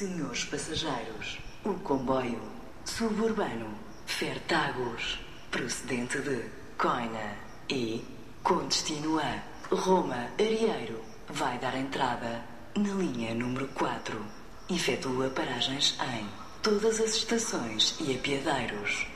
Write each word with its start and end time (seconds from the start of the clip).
Senhores 0.00 0.46
passageiros, 0.46 1.38
o 1.62 1.74
comboio 1.74 2.40
suburbano 2.86 3.68
Fertagos, 4.06 5.20
procedente 5.50 6.18
de 6.20 6.42
Coina 6.78 7.36
e 7.68 8.02
com 8.42 8.66
destino 8.66 9.18
a 9.18 9.42
Roma 9.70 10.30
Arieiro, 10.38 11.02
vai 11.28 11.58
dar 11.58 11.76
entrada 11.76 12.42
na 12.74 12.94
linha 12.94 13.34
número 13.34 13.68
4. 13.74 14.24
Efetua 14.70 15.28
paragens 15.28 15.98
em 16.14 16.26
todas 16.62 16.98
as 16.98 17.16
estações 17.16 17.98
e 18.00 18.14
apiadeiros. 18.14 19.06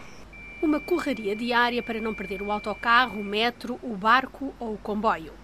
Uma 0.60 0.80
correria 0.80 1.34
diária 1.34 1.82
para 1.82 1.98
não 1.98 2.12
perder 2.12 2.42
o 2.42 2.52
autocarro, 2.52 3.22
o 3.22 3.24
metro, 3.24 3.80
o 3.82 3.96
barco 3.96 4.54
ou 4.60 4.74
o 4.74 4.78
comboio. 4.78 5.43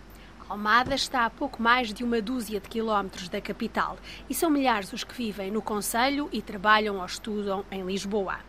Almada 0.50 0.96
está 0.96 1.26
a 1.26 1.30
pouco 1.30 1.62
mais 1.62 1.94
de 1.94 2.02
uma 2.02 2.20
dúzia 2.20 2.58
de 2.58 2.68
quilómetros 2.68 3.28
da 3.28 3.40
capital 3.40 3.96
e 4.28 4.34
são 4.34 4.50
milhares 4.50 4.92
os 4.92 5.04
que 5.04 5.14
vivem 5.14 5.48
no 5.48 5.62
Conselho 5.62 6.28
e 6.32 6.42
trabalham 6.42 6.98
ou 6.98 7.06
estudam 7.06 7.64
em 7.70 7.84
Lisboa. 7.84 8.40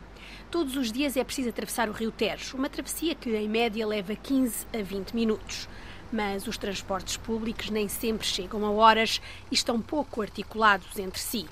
Todos 0.50 0.76
os 0.76 0.92
dias 0.92 1.16
é 1.16 1.24
preciso 1.24 1.50
atravessar 1.50 1.88
o 1.90 1.92
Rio 1.92 2.12
Tejo, 2.12 2.58
uma 2.58 2.70
travessia 2.70 3.14
que 3.14 3.30
em 3.30 3.48
média 3.48 3.86
leva 3.86 4.16
15 4.16 4.66
a 4.74 4.82
20 4.82 5.12
minutos. 5.12 5.70
Mas 6.12 6.48
os 6.48 6.58
transportes 6.58 7.18
públicos 7.18 7.70
nem 7.70 7.88
sempre 7.88 8.26
chegam 8.26 8.66
a 8.66 8.72
horas 8.72 9.22
e 9.52 9.54
estão 9.54 9.80
pouco 9.80 10.24
articulados 10.24 10.98
entre 10.98 11.20
si. 11.20 11.46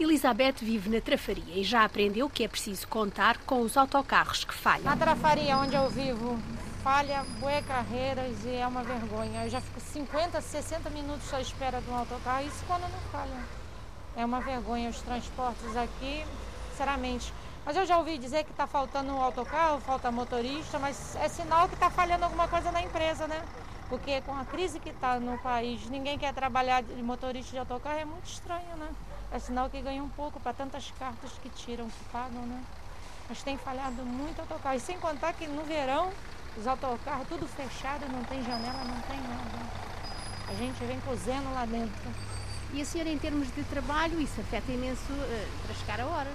Elizabeth 0.00 0.56
vive 0.62 0.90
na 0.90 1.00
Trafaria 1.00 1.54
e 1.54 1.62
já 1.62 1.84
aprendeu 1.84 2.28
que 2.28 2.42
é 2.42 2.48
preciso 2.48 2.88
contar 2.88 3.38
com 3.46 3.60
os 3.60 3.76
autocarros 3.76 4.44
que 4.44 4.52
falham. 4.52 4.84
Na 4.84 4.96
Trafaria, 4.96 5.56
onde 5.56 5.76
eu 5.76 5.88
vivo, 5.88 6.36
falha 6.86 7.24
bué 7.40 7.60
carreiras 7.62 8.44
e 8.44 8.54
é 8.54 8.64
uma 8.64 8.84
vergonha. 8.84 9.42
Eu 9.42 9.50
já 9.50 9.60
fico 9.60 9.80
50, 9.80 10.40
60 10.40 10.88
minutos 10.90 11.34
à 11.34 11.40
espera 11.40 11.80
de 11.80 11.90
um 11.90 11.96
autocarro, 11.96 12.46
isso 12.46 12.64
quando 12.64 12.82
não 12.82 13.00
falha. 13.10 13.42
É 14.16 14.24
uma 14.24 14.40
vergonha 14.40 14.88
os 14.88 15.02
transportes 15.02 15.76
aqui, 15.76 16.24
sinceramente. 16.70 17.34
Mas 17.64 17.74
eu 17.74 17.84
já 17.84 17.98
ouvi 17.98 18.16
dizer 18.18 18.44
que 18.44 18.52
está 18.52 18.68
faltando 18.68 19.12
um 19.12 19.20
autocarro, 19.20 19.80
falta 19.80 20.12
motorista, 20.12 20.78
mas 20.78 21.16
é 21.16 21.28
sinal 21.28 21.66
que 21.68 21.74
está 21.74 21.90
falhando 21.90 22.22
alguma 22.22 22.46
coisa 22.46 22.70
na 22.70 22.80
empresa, 22.80 23.26
né? 23.26 23.42
Porque 23.88 24.20
com 24.20 24.36
a 24.36 24.44
crise 24.44 24.78
que 24.78 24.90
está 24.90 25.18
no 25.18 25.36
país, 25.38 25.90
ninguém 25.90 26.16
quer 26.16 26.32
trabalhar 26.32 26.84
de 26.84 27.02
motorista 27.02 27.50
de 27.50 27.58
autocarro, 27.58 27.98
é 27.98 28.04
muito 28.04 28.26
estranho, 28.26 28.76
né? 28.76 28.88
É 29.32 29.40
sinal 29.40 29.68
que 29.68 29.82
ganha 29.82 30.04
um 30.04 30.08
pouco 30.10 30.38
para 30.38 30.52
tantas 30.52 30.92
cartas 30.96 31.32
que 31.42 31.48
tiram, 31.48 31.86
que 31.86 32.04
pagam, 32.12 32.42
né? 32.42 32.62
Mas 33.28 33.42
tem 33.42 33.58
falhado 33.58 34.04
muito 34.04 34.38
autocarro. 34.40 34.76
E 34.76 34.80
sem 34.80 35.00
contar 35.00 35.32
que 35.32 35.48
no 35.48 35.64
verão, 35.64 36.12
os 36.58 36.66
autocarros 36.66 37.28
tudo 37.28 37.46
fechado, 37.46 38.06
não 38.10 38.24
tem 38.24 38.42
janela, 38.42 38.84
não 38.84 39.00
tem 39.02 39.20
nada. 39.20 39.86
A 40.48 40.54
gente 40.54 40.82
vem 40.84 40.98
cozendo 41.00 41.52
lá 41.52 41.66
dentro. 41.66 42.10
E 42.72 42.80
a 42.80 42.84
senhora, 42.84 43.10
em 43.10 43.18
termos 43.18 43.52
de 43.54 43.62
trabalho, 43.64 44.20
isso 44.20 44.40
afeta 44.40 44.70
imenso 44.70 45.12
uh, 45.12 45.48
para 45.64 45.74
chegar 45.74 46.00
a 46.00 46.06
horas? 46.06 46.34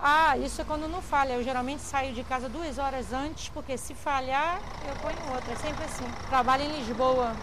Ah, 0.00 0.36
isso 0.38 0.60
é 0.60 0.64
quando 0.64 0.88
não 0.88 1.02
falha. 1.02 1.32
Eu 1.32 1.42
geralmente 1.42 1.82
saio 1.82 2.14
de 2.14 2.22
casa 2.22 2.48
duas 2.48 2.78
horas 2.78 3.12
antes, 3.12 3.48
porque 3.48 3.76
se 3.76 3.94
falhar, 3.94 4.60
eu 4.86 4.94
ponho 4.96 5.34
outra. 5.34 5.52
É 5.52 5.56
sempre 5.56 5.84
assim. 5.84 6.06
Trabalho 6.28 6.62
em 6.62 6.78
Lisboa. 6.78 7.34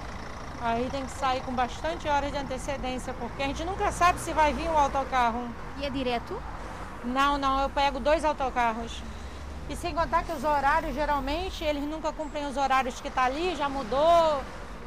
Aí 0.61 0.89
tem 0.89 1.05
que 1.05 1.11
sair 1.11 1.41
com 1.41 1.53
bastante 1.53 2.07
horas 2.07 2.31
de 2.31 2.38
antecedência, 2.38 3.13
porque 3.13 3.43
a 3.43 3.47
gente 3.47 3.63
nunca 3.66 3.91
sabe 3.91 4.19
se 4.19 4.33
vai 4.33 4.53
vir 4.53 4.69
um 4.69 4.77
autocarro. 4.77 5.49
E 5.77 5.85
é 5.85 5.89
direto? 5.89 6.41
Não, 7.03 7.38
não, 7.38 7.59
eu 7.59 7.69
pego 7.69 7.99
dois 7.99 8.23
autocarros. 8.23 9.03
E 9.69 9.75
sem 9.75 9.94
contar 9.95 10.23
que 10.23 10.31
os 10.31 10.44
horários, 10.44 10.94
geralmente, 10.94 11.63
eles 11.63 11.83
nunca 11.83 12.11
cumprem 12.11 12.45
os 12.45 12.58
horários 12.58 13.02
que 13.02 13.08
está 13.08 13.25
ali, 13.25 13.55
já 13.55 13.67
mudou. 13.67 14.41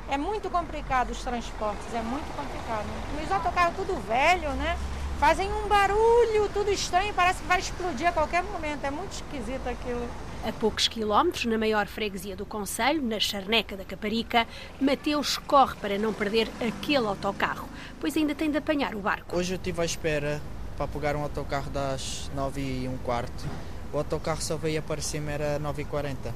É 0.09 0.17
muito 0.17 0.49
complicado 0.49 1.11
os 1.11 1.23
transportes, 1.23 1.93
é 1.93 2.01
muito 2.01 2.27
complicado. 2.37 2.87
E 3.21 3.25
os 3.25 3.33
autocarros 3.33 3.77
tudo 3.77 3.95
velho, 4.07 4.51
né? 4.53 4.79
fazem 5.19 5.53
um 5.53 5.67
barulho, 5.67 6.49
tudo 6.55 6.71
estranho, 6.71 7.13
parece 7.13 7.43
que 7.43 7.49
vai 7.49 7.59
explodir 7.59 8.09
a 8.09 8.13
qualquer 8.13 8.43
momento. 8.43 8.85
É 8.85 8.91
muito 8.91 9.13
esquisito 9.13 9.67
aquilo. 9.69 10.09
A 10.47 10.53
poucos 10.53 10.87
quilómetros, 10.87 11.45
na 11.47 11.59
maior 11.59 11.87
freguesia 11.89 12.37
do 12.37 12.47
Conselho, 12.47 13.03
na 13.03 13.19
Charneca 13.19 13.77
da 13.77 13.85
Caparica, 13.85 14.47
Mateus 14.81 15.37
corre 15.37 15.75
para 15.81 15.99
não 15.99 16.13
perder 16.13 16.49
aquele 16.61 17.09
autocarro, 17.09 17.69
pois 18.01 18.17
ainda 18.17 18.35
tem 18.35 18.49
de 18.51 18.59
apanhar 18.59 18.95
o 18.95 19.01
barco. 19.01 19.37
Hoje 19.37 19.55
eu 19.55 19.57
estive 19.57 19.81
à 19.81 19.85
espera 19.85 20.41
para 20.77 20.87
pegar 20.87 21.17
um 21.17 21.23
autocarro 21.25 21.69
das 21.69 22.31
9 22.37 22.61
e 22.61 22.89
um 22.89 22.97
quarto. 22.99 23.45
O 23.93 23.99
autocarro 23.99 24.43
só 24.43 24.57
veio 24.57 24.81
aparecer-me 24.81 25.33
era 25.33 25.59
9 25.59 25.83
e 25.83 25.85
40 25.85 26.35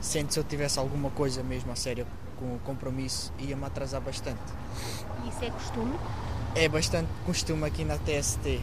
Sendo 0.00 0.30
se 0.32 0.38
eu 0.38 0.44
tivesse 0.44 0.78
alguma 0.78 1.08
coisa 1.10 1.42
mesmo 1.42 1.72
a 1.72 1.76
sério 1.76 2.06
com 2.38 2.44
o 2.54 2.58
compromisso, 2.58 3.32
ia-me 3.38 3.64
atrasar 3.64 4.02
bastante. 4.02 4.40
E 5.24 5.28
isso 5.28 5.44
é 5.44 5.50
costume? 5.50 5.98
é 6.54 6.68
bastante 6.68 7.08
costume 7.24 7.64
aqui 7.66 7.84
na 7.84 7.96
TST. 7.96 8.60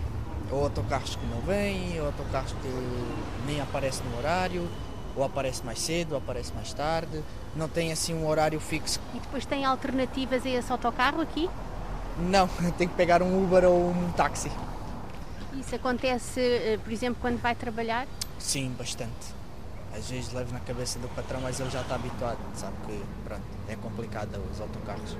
Ou 0.52 0.64
autocarros 0.66 1.16
que 1.16 1.26
não 1.26 1.42
vêm, 1.42 2.00
ou 2.00 2.06
autocarros 2.08 2.52
que 2.52 3.48
nem 3.48 3.60
aparecem 3.62 4.06
no 4.06 4.18
horário, 4.18 4.68
ou 5.16 5.24
aparece 5.24 5.66
mais 5.66 5.80
cedo, 5.80 6.12
ou 6.12 6.18
aparece 6.18 6.54
mais 6.54 6.74
tarde. 6.74 7.24
Não 7.56 7.68
tem 7.68 7.92
assim 7.92 8.14
um 8.14 8.28
horário 8.28 8.60
fixo. 8.60 9.00
E 9.16 9.20
depois 9.20 9.46
tem 9.46 9.66
alternativas 9.66 10.46
a 10.46 10.50
esse 10.50 10.72
autocarro 10.72 11.22
aqui? 11.22 11.50
Não, 12.20 12.48
tem 12.78 12.88
que 12.88 12.96
pegar 12.96 13.22
um 13.24 13.44
Uber 13.44 13.66
ou 13.66 13.90
um 13.90 14.12
táxi. 14.12 14.52
Isso 15.54 15.76
acontece, 15.76 16.40
eh, 16.40 16.80
por 16.84 16.94
exemplo, 16.94 17.18
quando 17.20 17.42
vai 17.42 17.56
trabalhar? 17.56 18.08
Sim, 18.42 18.74
bastante. 18.78 19.42
Às 19.96 20.10
vezes 20.10 20.34
levo 20.34 20.52
na 20.52 20.60
cabeça 20.60 20.98
do 21.00 21.08
patrão, 21.10 21.42
mas 21.42 21.60
ele 21.60 21.70
já 21.70 21.82
está 21.82 21.96
habituado, 21.96 22.40
sabe 22.56 22.74
que 22.88 23.02
pronto, 23.24 23.44
é 23.68 23.76
complicado 23.76 24.42
os 24.52 24.60
autocarros. 24.60 25.16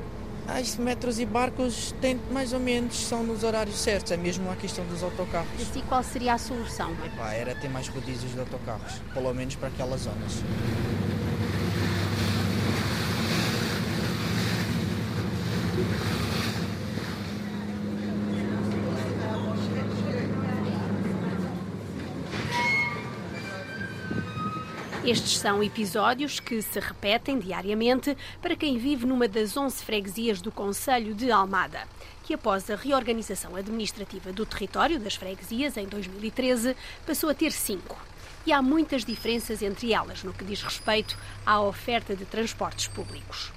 As 0.48 0.76
metros 0.76 1.20
e 1.20 1.26
barcos 1.26 1.94
têm 2.02 2.20
mais 2.32 2.52
ou 2.52 2.60
menos, 2.60 2.96
são 2.96 3.24
nos 3.24 3.44
horários 3.44 3.78
certos, 3.78 4.12
é 4.12 4.18
mesmo 4.18 4.50
a 4.50 4.56
questão 4.56 4.84
dos 4.86 5.04
autocarros. 5.04 5.50
E 5.60 5.62
assim 5.62 5.82
qual 5.88 6.04
seria 6.04 6.34
a 6.34 6.38
solução? 6.38 6.92
Epá, 7.06 7.34
era 7.34 7.54
ter 7.54 7.70
mais 7.70 7.88
rodízios 7.90 8.34
de 8.34 8.40
autocarros, 8.40 9.00
pelo 9.14 9.34
menos 9.34 9.56
para 9.56 9.68
aquelas 9.68 10.02
zonas. 10.02 10.42
Estes 25.12 25.40
são 25.40 25.62
episódios 25.62 26.40
que 26.40 26.62
se 26.62 26.80
repetem 26.80 27.38
diariamente 27.38 28.18
para 28.42 28.56
quem 28.56 28.78
vive 28.78 29.06
numa 29.06 29.28
das 29.28 29.58
11 29.58 29.84
freguesias 29.84 30.42
do 30.42 30.54
Conselho 30.54 31.14
de 31.14 31.30
Almada, 31.30 31.82
que 32.24 32.34
após 32.34 32.70
a 32.70 32.78
reorganização 32.78 33.58
administrativa 33.58 34.32
do 34.32 34.46
território 34.46 34.98
das 34.98 35.16
freguesias 35.16 35.76
em 35.76 35.86
2013 35.86 36.78
passou 37.06 37.30
a 37.30 37.34
ter 37.34 37.52
cinco. 37.52 38.00
E 38.46 38.54
há 38.54 38.62
muitas 38.62 39.04
diferenças 39.04 39.62
entre 39.62 39.92
elas 39.92 40.24
no 40.24 40.32
que 40.32 40.46
diz 40.46 40.64
respeito 40.64 41.18
à 41.46 41.60
oferta 41.60 42.16
de 42.16 42.24
transportes 42.24 42.88
públicos. 42.88 43.52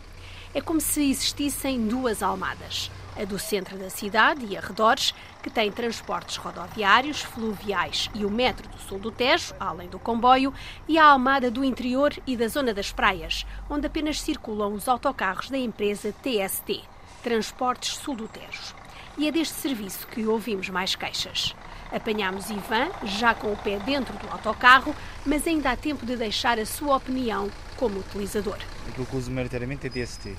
É 0.52 0.60
como 0.60 0.80
se 0.80 1.08
existissem 1.08 1.86
duas 1.86 2.20
almadas 2.20 2.90
a 3.16 3.24
do 3.24 3.38
centro 3.38 3.78
da 3.78 3.90
cidade 3.90 4.44
e 4.44 4.56
arredores, 4.56 5.14
que 5.44 5.50
tem 5.50 5.70
transportes 5.70 6.38
rodoviários, 6.38 7.20
fluviais 7.20 8.08
e 8.14 8.24
o 8.24 8.30
metro 8.30 8.66
do 8.66 8.78
sul 8.78 8.98
do 8.98 9.10
Tejo, 9.10 9.54
além 9.60 9.90
do 9.90 9.98
comboio, 9.98 10.54
e 10.88 10.96
a 10.96 11.04
Almada 11.04 11.50
do 11.50 11.62
interior 11.62 12.14
e 12.26 12.34
da 12.34 12.48
zona 12.48 12.72
das 12.72 12.90
praias, 12.90 13.44
onde 13.68 13.86
apenas 13.86 14.22
circulam 14.22 14.72
os 14.72 14.88
autocarros 14.88 15.50
da 15.50 15.58
empresa 15.58 16.14
TST, 16.22 16.80
Transportes 17.22 17.94
Sul 17.96 18.16
do 18.16 18.26
Tejo. 18.26 18.74
E 19.18 19.28
é 19.28 19.30
deste 19.30 19.56
serviço 19.56 20.06
que 20.06 20.26
ouvimos 20.26 20.70
mais 20.70 20.94
queixas. 20.94 21.54
Apanhámos 21.92 22.48
Ivan, 22.48 22.88
já 23.04 23.34
com 23.34 23.52
o 23.52 23.56
pé 23.58 23.78
dentro 23.78 24.16
do 24.16 24.32
autocarro, 24.32 24.96
mas 25.26 25.46
ainda 25.46 25.72
há 25.72 25.76
tempo 25.76 26.06
de 26.06 26.16
deixar 26.16 26.58
a 26.58 26.64
sua 26.64 26.96
opinião 26.96 27.50
como 27.76 27.98
utilizador. 28.00 28.56
Aquilo 28.88 29.04
que 29.04 29.16
uso 29.16 29.30
maioritariamente 29.30 29.88
é 29.88 29.90
TST. 29.90 30.34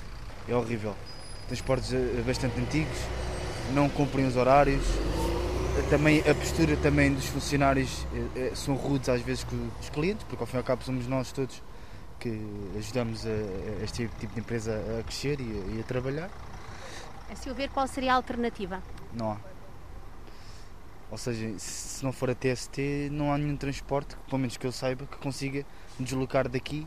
É 0.48 0.56
horrível 0.56 0.96
transportes 1.46 1.92
eh, 1.92 2.22
bastante 2.26 2.58
antigos, 2.58 2.98
não 3.72 3.88
cumprem 3.88 4.26
os 4.26 4.36
horários. 4.36 4.84
Também 5.90 6.20
a 6.20 6.34
postura 6.34 6.76
também 6.76 7.12
dos 7.12 7.26
funcionários 7.26 8.06
eh, 8.12 8.48
eh, 8.50 8.52
são 8.54 8.74
rudes 8.74 9.08
às 9.08 9.20
vezes 9.20 9.44
com 9.44 9.56
os 9.80 9.88
clientes, 9.90 10.24
porque 10.28 10.42
ao 10.42 10.46
fim 10.46 10.56
e 10.56 10.58
ao 10.58 10.64
cabo 10.64 10.82
somos 10.82 11.06
nós 11.06 11.30
todos 11.32 11.62
que 12.18 12.40
ajudamos 12.76 13.26
a, 13.26 13.28
a 13.28 13.84
este 13.84 14.08
tipo 14.08 14.34
de 14.34 14.40
empresa 14.40 14.82
a 14.98 15.02
crescer 15.02 15.38
e 15.40 15.44
a, 15.44 15.76
e 15.76 15.80
a 15.80 15.84
trabalhar. 15.84 16.30
A 17.30 17.36
seu 17.36 17.54
ver, 17.54 17.68
qual 17.70 17.86
seria 17.86 18.12
a 18.12 18.16
alternativa? 18.16 18.82
Não 19.12 19.32
há. 19.32 19.36
Ou 21.10 21.18
seja, 21.18 21.56
se 21.58 22.04
não 22.04 22.12
for 22.12 22.30
a 22.30 22.34
TST, 22.34 23.10
não 23.12 23.32
há 23.32 23.38
nenhum 23.38 23.56
transporte, 23.56 24.16
pelo 24.28 24.38
menos 24.38 24.56
que 24.56 24.66
eu 24.66 24.72
saiba, 24.72 25.06
que 25.06 25.16
consiga 25.18 25.64
deslocar 26.00 26.48
daqui 26.48 26.86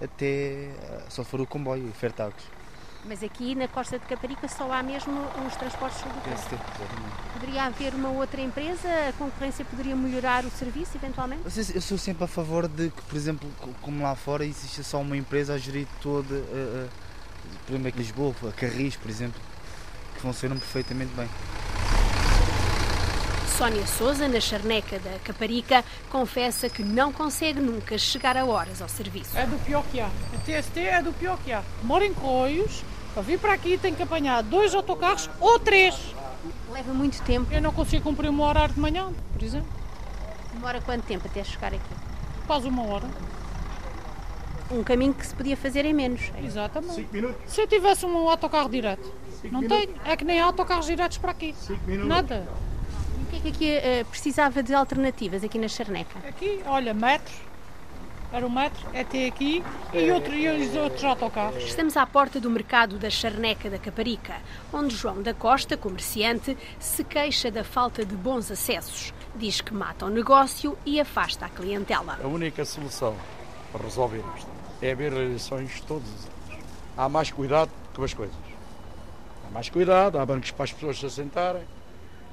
até. 0.00 0.70
só 1.08 1.24
for 1.24 1.40
o 1.40 1.46
comboio, 1.46 1.88
o 1.88 1.92
Fertagos. 1.92 2.44
Mas 3.08 3.22
aqui 3.22 3.54
na 3.54 3.68
Costa 3.68 4.00
de 4.00 4.04
Caparica 4.04 4.48
só 4.48 4.70
há 4.72 4.82
mesmo 4.82 5.12
os 5.46 5.54
transportes 5.54 6.00
rodoviários. 6.00 6.44
Poderia 7.32 7.64
haver 7.64 7.94
uma 7.94 8.08
outra 8.10 8.40
empresa? 8.40 8.88
A 9.08 9.12
concorrência 9.12 9.64
poderia 9.64 9.94
melhorar 9.94 10.44
o 10.44 10.50
serviço, 10.50 10.96
eventualmente? 10.96 11.42
Eu 11.72 11.80
sou 11.80 11.96
sempre 11.96 12.24
a 12.24 12.26
favor 12.26 12.66
de 12.66 12.90
que, 12.90 13.02
por 13.02 13.16
exemplo, 13.16 13.48
como 13.80 14.02
lá 14.02 14.16
fora, 14.16 14.44
existe 14.44 14.82
só 14.82 15.00
uma 15.00 15.16
empresa 15.16 15.54
a 15.54 15.58
gerir 15.58 15.86
toda, 16.02 16.34
uh, 16.34 16.38
uh, 16.38 16.88
por 17.64 17.72
exemplo, 17.72 17.88
aqui 17.88 17.98
em 17.98 18.02
Lisboa, 18.02 18.34
a 18.48 18.52
Carris, 18.52 18.96
por 18.96 19.08
exemplo, 19.08 19.40
que 20.14 20.20
funcionam 20.20 20.58
perfeitamente 20.58 21.12
bem. 21.14 21.28
Sónia 23.56 23.86
Souza, 23.86 24.28
na 24.28 24.38
charneca 24.40 24.98
da 24.98 25.18
Caparica, 25.20 25.82
confessa 26.10 26.68
que 26.68 26.82
não 26.82 27.10
consegue 27.10 27.58
nunca 27.58 27.96
chegar 27.96 28.36
a 28.36 28.44
horas 28.44 28.82
ao 28.82 28.88
serviço. 28.88 29.38
É 29.38 29.46
do 29.46 29.56
pior 29.64 29.82
que 29.90 29.98
há. 29.98 30.06
A 30.08 30.38
TST 30.40 30.78
é 30.78 31.02
do 31.02 31.10
pior 31.12 31.38
que 31.42 31.52
há. 31.52 31.62
Moro 31.82 32.04
em 32.04 32.12
Correios, 32.12 32.84
para 33.16 33.22
vir 33.22 33.38
para 33.38 33.54
aqui 33.54 33.78
tem 33.78 33.94
que 33.94 34.02
apanhar 34.02 34.42
dois 34.42 34.74
autocarros 34.74 35.30
ou 35.40 35.58
três. 35.58 36.14
Leva 36.70 36.92
muito 36.92 37.22
tempo. 37.22 37.50
Eu 37.50 37.62
não 37.62 37.72
consigo 37.72 38.04
cumprir 38.04 38.28
o 38.28 38.32
meu 38.32 38.44
horário 38.44 38.74
de 38.74 38.80
manhã, 38.80 39.10
por 39.32 39.42
exemplo. 39.42 39.68
Demora 40.52 40.82
quanto 40.82 41.04
tempo 41.04 41.26
até 41.26 41.42
chegar 41.42 41.72
aqui? 41.72 41.94
Quase 42.46 42.68
uma 42.68 42.86
hora. 42.86 43.08
Um 44.70 44.82
caminho 44.82 45.14
que 45.14 45.26
se 45.26 45.34
podia 45.34 45.56
fazer 45.56 45.86
em 45.86 45.94
menos. 45.94 46.30
Exatamente. 46.44 46.94
Cinco 46.94 47.14
minutos. 47.14 47.36
Se 47.46 47.58
eu 47.58 47.66
tivesse 47.66 48.04
um 48.04 48.28
autocarro 48.28 48.68
direto. 48.68 49.10
Cinco 49.40 49.54
não 49.54 49.62
minutos. 49.62 49.86
tenho. 49.86 50.00
É 50.04 50.14
que 50.14 50.24
nem 50.24 50.38
há 50.38 50.44
autocarros 50.44 50.84
diretos 50.84 51.16
para 51.16 51.30
aqui. 51.30 51.54
Cinco 51.58 51.86
minutos. 51.86 52.08
Nada. 52.08 52.46
E 53.18 53.22
o 53.22 53.26
que 53.28 53.36
é 53.36 53.40
que 53.40 53.48
aqui 53.48 53.70
eh, 53.70 54.04
precisava 54.10 54.62
de 54.62 54.74
alternativas 54.74 55.42
aqui 55.42 55.58
na 55.58 55.68
charneca? 55.68 56.18
Aqui, 56.28 56.60
olha, 56.66 56.92
metros. 56.92 57.34
Era 58.36 58.46
um 58.46 58.50
metro, 58.50 58.86
é 58.92 59.00
até 59.00 59.26
aqui 59.26 59.64
e, 59.94 60.10
outro, 60.10 60.34
e 60.34 60.46
os 60.46 60.76
outros 60.76 61.02
autocarros. 61.02 61.64
Estamos 61.64 61.96
à 61.96 62.04
porta 62.04 62.38
do 62.38 62.50
mercado 62.50 62.98
da 62.98 63.08
Charneca 63.08 63.70
da 63.70 63.78
Caparica, 63.78 64.34
onde 64.70 64.94
João 64.94 65.22
da 65.22 65.32
Costa, 65.32 65.74
comerciante, 65.74 66.54
se 66.78 67.02
queixa 67.02 67.50
da 67.50 67.64
falta 67.64 68.04
de 68.04 68.14
bons 68.14 68.50
acessos. 68.50 69.14
Diz 69.36 69.62
que 69.62 69.72
mata 69.72 70.04
o 70.04 70.10
negócio 70.10 70.76
e 70.84 71.00
afasta 71.00 71.46
a 71.46 71.48
clientela. 71.48 72.18
A 72.22 72.26
única 72.26 72.62
solução 72.66 73.16
para 73.72 73.84
resolver 73.84 74.22
isto 74.36 74.50
é 74.82 74.92
haver 74.92 75.14
eleições 75.14 75.80
todos 75.80 76.06
os 76.06 76.26
anos. 76.26 76.66
Há 76.94 77.08
mais 77.08 77.30
cuidado 77.30 77.70
com 77.94 78.04
as 78.04 78.12
coisas. 78.12 78.36
Há 79.48 79.50
mais 79.50 79.70
cuidado, 79.70 80.18
há 80.18 80.26
bancos 80.26 80.50
para 80.50 80.64
as 80.64 80.72
pessoas 80.74 80.98
se 80.98 81.06
assentarem, 81.06 81.62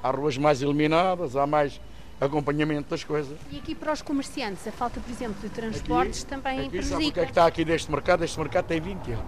há 0.02 0.10
ruas 0.10 0.36
mais 0.36 0.60
iluminadas, 0.60 1.34
há 1.34 1.46
mais 1.46 1.80
acompanhamento 2.24 2.90
das 2.90 3.04
coisas. 3.04 3.36
E 3.50 3.58
aqui 3.58 3.74
para 3.74 3.92
os 3.92 4.02
comerciantes, 4.02 4.66
a 4.66 4.72
falta, 4.72 5.00
por 5.00 5.10
exemplo, 5.10 5.36
de 5.40 5.48
transportes 5.48 6.24
também 6.24 6.60
aqui, 6.60 6.64
sabe 6.64 6.78
o 6.78 6.82
que 6.82 6.88
prejudica. 6.88 7.20
é 7.20 7.24
que 7.24 7.30
está 7.30 7.46
aqui 7.46 7.64
neste 7.64 7.90
mercado? 7.90 8.24
Este 8.24 8.38
mercado 8.38 8.66
tem 8.66 8.80
20 8.80 9.12
anos. 9.12 9.24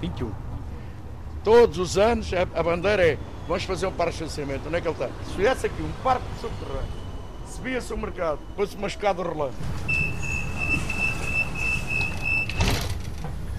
21. 0.00 0.32
Todos 1.44 1.78
os 1.78 1.98
anos 1.98 2.32
a, 2.32 2.42
a 2.58 2.62
bandeira 2.62 3.04
é 3.04 3.18
vamos 3.46 3.64
fazer 3.64 3.86
um 3.86 3.92
parque 3.92 4.16
de 4.16 4.24
estacionamento. 4.24 4.68
Onde 4.68 4.76
é 4.76 4.80
que 4.80 4.88
ele 4.88 4.94
está? 4.94 5.08
Se 5.24 5.34
fizesse 5.34 5.66
aqui 5.66 5.82
um 5.82 5.92
parque 6.02 6.24
subterrâneo, 6.40 6.88
subia-se 7.46 7.92
o 7.92 7.98
mercado, 7.98 8.38
pôs-se 8.56 8.76
uma 8.76 8.86
escada 8.86 9.22
rolante. 9.22 9.56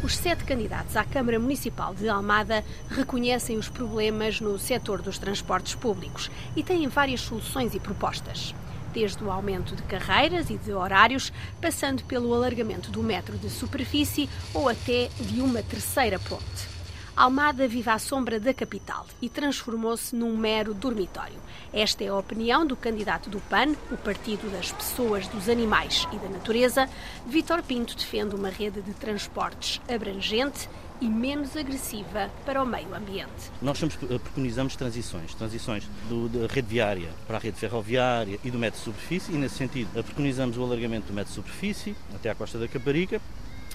Os 0.04 0.18
sete 0.18 0.44
candidatos 0.44 0.98
à 0.98 1.06
Câmara 1.06 1.40
Municipal 1.40 1.96
de 1.96 2.10
Almada 2.10 2.62
reconhecem 2.90 3.58
os 3.58 3.70
problemas 3.70 4.42
no 4.42 4.60
setor 4.60 5.02
dos 5.02 5.18
transportes 5.18 5.76
públicos 5.76 6.30
e 6.58 6.62
têm 6.62 6.86
várias 6.90 7.22
soluções 7.22 7.74
e 7.74 7.80
propostas. 7.80 8.54
Desde 8.92 9.24
o 9.24 9.32
aumento 9.32 9.78
de 9.78 9.82
carreiras 9.84 10.50
e 10.50 10.58
de 10.58 10.74
horários, 10.74 11.32
passando 11.62 12.04
pelo 12.04 12.34
alargamento 12.34 12.92
do 12.92 13.02
metro 13.02 13.38
de 13.38 13.50
superfície 13.50 14.30
ou 14.54 14.68
até 14.68 15.10
de 15.22 15.40
uma 15.40 15.64
terceira 15.64 16.20
ponte. 16.20 16.73
Almada 17.16 17.68
vive 17.68 17.92
à 17.92 18.00
sombra 18.00 18.40
da 18.40 18.56
capital 18.56 19.06
e 19.22 19.30
transformou-se 19.30 20.16
num 20.16 20.36
mero 20.36 20.74
dormitório. 20.74 21.36
Esta 21.72 22.04
é 22.04 22.08
a 22.08 22.18
opinião 22.18 22.66
do 22.66 22.76
candidato 22.76 23.30
do 23.30 23.40
PAN, 23.40 23.76
o 23.92 23.98
Partido 23.98 24.52
das 24.52 24.72
Pessoas, 24.72 25.28
dos 25.28 25.48
Animais 25.48 26.08
e 26.12 26.18
da 26.18 26.28
Natureza. 26.28 26.90
Vítor 27.28 27.62
Pinto 27.62 27.96
defende 27.96 28.34
uma 28.34 28.50
rede 28.50 28.82
de 28.82 28.94
transportes 28.96 29.80
abrangente 29.88 30.68
e 31.00 31.08
menos 31.08 31.56
agressiva 31.56 32.32
para 32.48 32.64
o 32.64 32.66
meio 32.66 32.96
ambiente. 32.96 33.52
Nós 33.62 33.78
somos, 33.78 33.96
eh, 34.10 34.18
preconizamos 34.18 34.76
transições, 34.76 35.36
transições 35.36 35.88
do, 36.10 36.28
da 36.30 36.52
rede 36.52 36.68
viária 36.68 37.10
para 37.28 37.38
a 37.38 37.40
rede 37.40 37.60
ferroviária 37.60 38.40
e 38.44 38.50
do 38.50 38.58
metro 38.58 38.80
de 38.80 38.86
superfície, 38.86 39.32
e 39.32 39.36
nesse 39.36 39.56
sentido 39.56 39.88
eh, 39.96 40.02
preconizamos 40.02 40.58
o 40.58 40.64
alargamento 40.64 41.08
do 41.08 41.14
metro 41.14 41.30
de 41.30 41.36
superfície 41.36 41.96
até 42.16 42.32
à 42.32 42.36
costa 42.36 42.58
da 42.58 42.68
Caparica, 42.68 43.22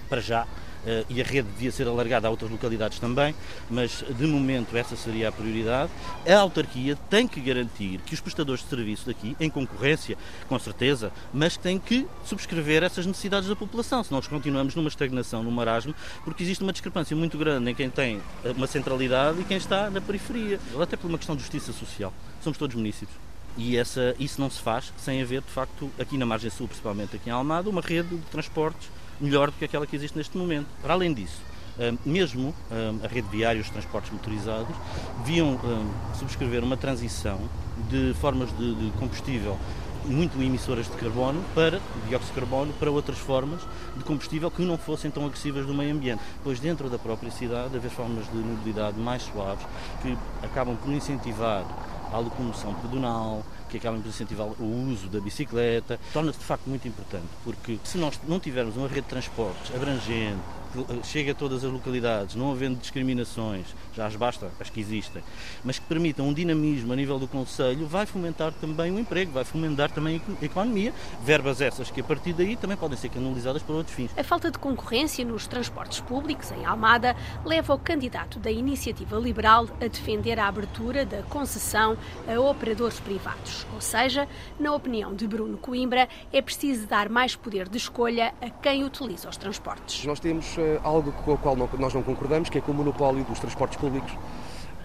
para 0.09 0.21
já, 0.21 0.47
eh, 0.87 1.05
e 1.09 1.21
a 1.21 1.25
rede 1.25 1.49
devia 1.49 1.71
ser 1.71 1.87
alargada 1.87 2.29
a 2.29 2.31
outras 2.31 2.51
localidades 2.51 2.99
também, 2.99 3.35
mas 3.71 4.05
de 4.09 4.27
momento 4.27 4.77
essa 4.77 4.97
seria 4.97 5.29
a 5.29 5.33
prioridade. 5.33 5.91
A 6.27 6.37
autarquia 6.37 6.97
tem 7.11 7.27
que 7.27 7.41
garantir 7.41 8.01
que 8.07 8.15
os 8.15 8.21
prestadores 8.21 8.63
de 8.63 8.69
serviço 8.69 9.07
daqui, 9.07 9.37
em 9.41 9.51
concorrência, 9.51 10.17
com 10.49 10.59
certeza, 10.59 11.13
mas 11.33 11.57
têm 11.57 11.79
que 11.79 12.07
subscrever 12.25 12.83
essas 12.83 13.05
necessidades 13.07 13.49
da 13.49 13.57
população, 13.57 14.03
senão 14.03 14.19
nós 14.19 14.29
continuamos 14.29 14.75
numa 14.75 14.89
estagnação, 14.89 15.43
num 15.43 15.51
marasmo, 15.51 15.95
porque 16.25 16.43
existe 16.43 16.63
uma 16.63 16.73
discrepância 16.73 17.17
muito 17.17 17.37
grande 17.37 17.71
em 17.71 17.75
quem 17.75 17.91
tem 17.91 18.21
eh, 18.45 18.53
uma 18.57 18.67
centralidade 18.67 19.41
e 19.41 19.45
quem 19.45 19.57
está 19.57 19.91
na 19.91 20.01
periferia, 20.01 20.61
até 20.81 20.97
por 20.97 21.09
uma 21.09 21.19
questão 21.19 21.37
de 21.37 21.43
justiça 21.43 21.73
social. 21.73 22.13
Somos 22.41 22.59
todos 22.59 22.77
municípios. 22.77 23.17
E 23.57 23.77
essa, 23.77 24.15
isso 24.21 24.41
não 24.41 24.49
se 24.49 24.61
faz 24.61 24.93
sem 24.97 25.21
haver, 25.21 25.43
de 25.43 25.51
facto, 25.51 25.91
aqui 25.99 26.17
na 26.17 26.25
margem 26.25 26.49
sul, 26.49 26.69
principalmente 26.69 27.17
aqui 27.17 27.29
em 27.29 27.33
Almada, 27.33 27.69
uma 27.69 27.81
rede 27.81 28.17
de 28.17 28.23
transportes 28.31 28.89
melhor 29.21 29.51
do 29.51 29.57
que 29.57 29.65
aquela 29.65 29.87
que 29.87 29.97
existe 29.97 30.17
neste 30.17 30.37
momento. 30.37 30.67
Para 30.83 30.95
além 30.95 31.13
disso, 31.13 31.41
hum, 31.79 31.99
mesmo 32.05 32.55
hum, 32.71 33.01
a 33.05 33.09
rede 33.09 33.29
viária 33.29 33.59
e 33.59 33.63
os 33.63 33.71
transportes 33.71 34.13
motorizados 34.13 34.75
deviam 35.19 35.53
hum, 35.53 35.91
subscrever 36.19 36.63
uma 36.63 36.77
transição 36.77 37.41
de 37.89 38.15
formas 38.21 38.51
de, 38.57 38.75
de 38.75 38.91
combustível 38.99 39.57
muito 40.05 40.41
emissoras 40.43 40.87
de 40.87 40.97
carbono 40.97 41.43
para 41.55 41.81
dióxido 42.09 42.35
de 42.35 42.41
carbono 42.41 42.73
para 42.75 42.91
outras 42.91 43.19
formas 43.19 43.61
de 43.97 44.05
combustível 44.05 44.51
que 44.51 44.63
não 44.63 44.79
fossem 44.79 45.11
tão 45.11 45.25
agressivas 45.27 45.67
do 45.67 45.75
meio 45.75 45.95
ambiente. 45.95 46.23
Pois 46.43 46.59
dentro 46.59 46.89
da 46.89 46.99
própria 46.99 47.31
cidade 47.31 47.77
haver 47.77 47.91
formas 47.91 48.25
de 48.31 48.37
mobilidade 48.37 48.99
mais 48.99 49.23
suaves 49.23 49.65
que 50.03 50.17
acabam 50.43 50.77
por 50.77 50.93
incentivar 50.93 51.65
a 52.13 52.19
locomoção 52.19 52.75
pedonal, 52.75 53.45
que 53.69 53.77
acabam 53.77 54.01
por 54.01 54.09
incentivar 54.09 54.47
o 54.47 54.91
uso 54.91 55.09
da 55.09 55.21
bicicleta, 55.21 55.99
torna-se 56.13 56.39
de 56.39 56.45
facto 56.45 56.67
muito 56.69 56.89
importante, 56.89 57.29
porque 57.45 57.79
se 57.85 57.99
nós 57.99 58.19
não 58.27 58.41
tivermos 58.41 58.77
uma 58.77 58.89
rede 58.89 59.03
de 59.03 59.09
transportes 59.09 59.75
abrangente, 59.75 60.41
que 60.73 61.07
chega 61.07 61.33
a 61.33 61.35
todas 61.35 61.65
as 61.65 61.71
localidades, 61.71 62.35
não 62.35 62.51
havendo 62.51 62.79
discriminações, 62.79 63.67
já 63.95 64.07
as 64.07 64.17
basta 64.17 64.51
as 64.61 64.71
que 64.71 64.81
existem, 64.81 65.23
mas 65.65 65.79
que 65.79 65.87
permitam 65.87 66.29
um 66.29 66.33
dinamismo 66.33 66.93
a 66.93 66.97
nível 66.97 67.19
do 67.19 67.27
Conselho, 67.27 67.87
vai 67.87 68.07
fomentar 68.07 68.53
também 68.53 68.93
o 68.93 68.99
emprego, 68.99 69.33
vai 69.33 69.45
fomentar 69.45 69.91
também 69.91 70.21
a 70.41 70.45
economia, 70.45 70.93
verbas 71.23 71.61
essas 71.61 71.91
que 71.91 72.01
a 72.01 72.05
partir 72.05 72.33
daí 72.33 72.57
também 72.57 72.77
podem 72.77 72.97
ser 72.97 73.09
canalizadas 73.09 73.63
para 73.63 73.75
outros 73.75 73.95
fins. 73.95 74.11
A 74.17 74.25
falta 74.25 74.51
de 74.51 74.59
concorrência 74.59 75.25
nos 75.25 75.47
transportes 75.47 76.01
públicos 76.01 76.51
em 76.53 76.65
Almada 76.65 77.17
leva 77.45 77.75
o 77.75 77.79
candidato 77.79 78.39
da 78.39 78.51
Iniciativa 78.51 79.17
Liberal 79.17 79.67
a 79.81 79.87
defender 79.87 80.39
a 80.39 80.49
abertura 80.49 81.05
da 81.05 81.23
concessão 81.23 81.97
a 82.27 82.41
operadores 82.41 83.01
privados. 83.01 83.67
Ou 83.75 83.81
seja, 83.81 84.29
na 84.59 84.75
opinião 84.75 85.15
de 85.15 85.27
Bruno 85.27 85.57
Coimbra, 85.57 86.09
é 86.33 86.43
preciso 86.43 86.87
dar 86.87 87.09
mais 87.09 87.35
poder 87.35 87.69
de 87.69 87.79
escolha 87.79 88.35
a 88.41 88.51
quem 88.51 88.85
utiliza 88.85 89.29
os 89.29 89.37
transportes. 89.37 90.05
Nós 90.05 90.21
temos 90.21 90.58
algo 90.83 91.13
com 91.13 91.33
o 91.33 91.39
qual 91.39 91.57
nós 91.57 91.95
não 91.95 92.03
concordamos, 92.03 92.49
que 92.49 92.59
é 92.59 92.61
com 92.61 92.73
o 92.73 92.75
monopólio 92.75 93.25
dos 93.25 93.39
transportes 93.39 93.79
públicos. 93.79 94.13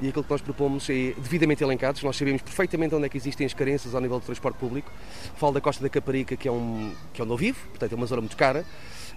E 0.02 0.10
aquilo 0.10 0.24
que 0.24 0.32
nós 0.32 0.42
propomos 0.42 0.90
é 0.90 1.14
devidamente 1.18 1.64
elencados. 1.64 2.04
Nós 2.04 2.18
sabemos 2.18 2.42
perfeitamente 2.42 2.94
onde 2.94 3.06
é 3.06 3.10
que 3.10 3.18
existem 3.18 3.46
as 3.46 3.54
carências 3.54 3.96
ao 3.96 4.02
nível 4.02 4.20
do 4.20 4.26
transporte 4.26 4.58
público. 4.58 4.92
Falo 5.38 5.54
da 5.54 5.62
Costa 5.62 5.82
da 5.82 5.90
Caparica, 5.90 6.36
que 6.36 6.48
é, 6.48 6.52
um, 6.52 6.92
que 7.14 7.22
é 7.22 7.26
eu 7.26 7.38
vivo, 7.38 7.60
portanto 7.70 7.94
é 7.94 7.96
uma 7.96 8.06
zona 8.06 8.22
muito 8.22 8.36
cara, 8.36 8.66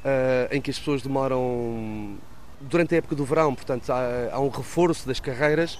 eh, 0.04 0.48
em 0.52 0.60
que 0.60 0.70
as 0.70 0.78
pessoas 0.78 1.02
demoram 1.02 2.16
durante 2.60 2.94
a 2.94 2.98
época 2.98 3.14
do 3.14 3.24
verão, 3.24 3.54
portanto 3.54 3.90
há, 3.90 4.30
há 4.32 4.40
um 4.40 4.48
reforço 4.48 5.06
das 5.06 5.20
carreiras, 5.20 5.78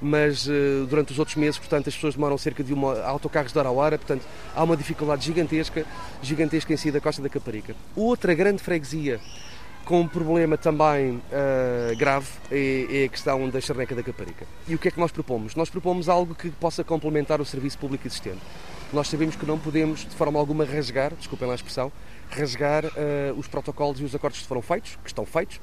mas 0.00 0.48
eh, 0.48 0.84
durante 0.88 1.12
os 1.12 1.18
outros 1.18 1.36
meses, 1.36 1.58
portanto 1.58 1.88
as 1.88 1.94
pessoas 1.94 2.14
demoram 2.14 2.36
cerca 2.38 2.62
de 2.62 2.72
uma 2.72 3.00
autocarros 3.02 3.52
de 3.52 3.58
hora 3.58 3.68
a 3.68 3.72
hora, 3.72 3.98
portanto 3.98 4.22
há 4.54 4.62
uma 4.62 4.76
dificuldade 4.76 5.24
gigantesca, 5.24 5.84
gigantesca 6.22 6.72
em 6.72 6.76
si 6.76 6.90
da 6.90 7.00
Costa 7.00 7.22
da 7.22 7.28
Caparica. 7.28 7.74
Outra 7.96 8.34
grande 8.34 8.62
freguesia 8.62 9.20
com 9.84 10.00
um 10.00 10.08
problema 10.08 10.56
também 10.56 11.20
eh, 11.30 11.94
grave 11.96 12.28
é, 12.50 13.02
é 13.02 13.04
a 13.04 13.08
questão 13.08 13.48
da 13.48 13.60
charneca 13.60 13.94
da 13.94 14.02
Caparica. 14.02 14.46
E 14.68 14.74
o 14.74 14.78
que 14.78 14.88
é 14.88 14.90
que 14.90 15.00
nós 15.00 15.10
propomos? 15.10 15.54
Nós 15.54 15.68
propomos 15.68 16.08
algo 16.08 16.34
que 16.34 16.50
possa 16.50 16.84
complementar 16.84 17.40
o 17.40 17.44
serviço 17.44 17.78
público 17.78 18.06
existente. 18.06 18.40
Nós 18.92 19.08
sabemos 19.08 19.36
que 19.36 19.46
não 19.46 19.58
podemos, 19.58 20.00
de 20.00 20.14
forma 20.14 20.38
alguma, 20.38 20.64
rasgar, 20.64 21.14
desculpem 21.14 21.48
lá 21.48 21.54
a 21.54 21.56
expressão, 21.56 21.90
rasgar 22.30 22.84
eh, 22.96 23.32
os 23.36 23.48
protocolos 23.48 24.00
e 24.00 24.04
os 24.04 24.14
acordos 24.14 24.40
que 24.40 24.46
foram 24.46 24.62
feitos, 24.62 24.96
que 25.02 25.08
estão 25.08 25.24
feitos. 25.24 25.60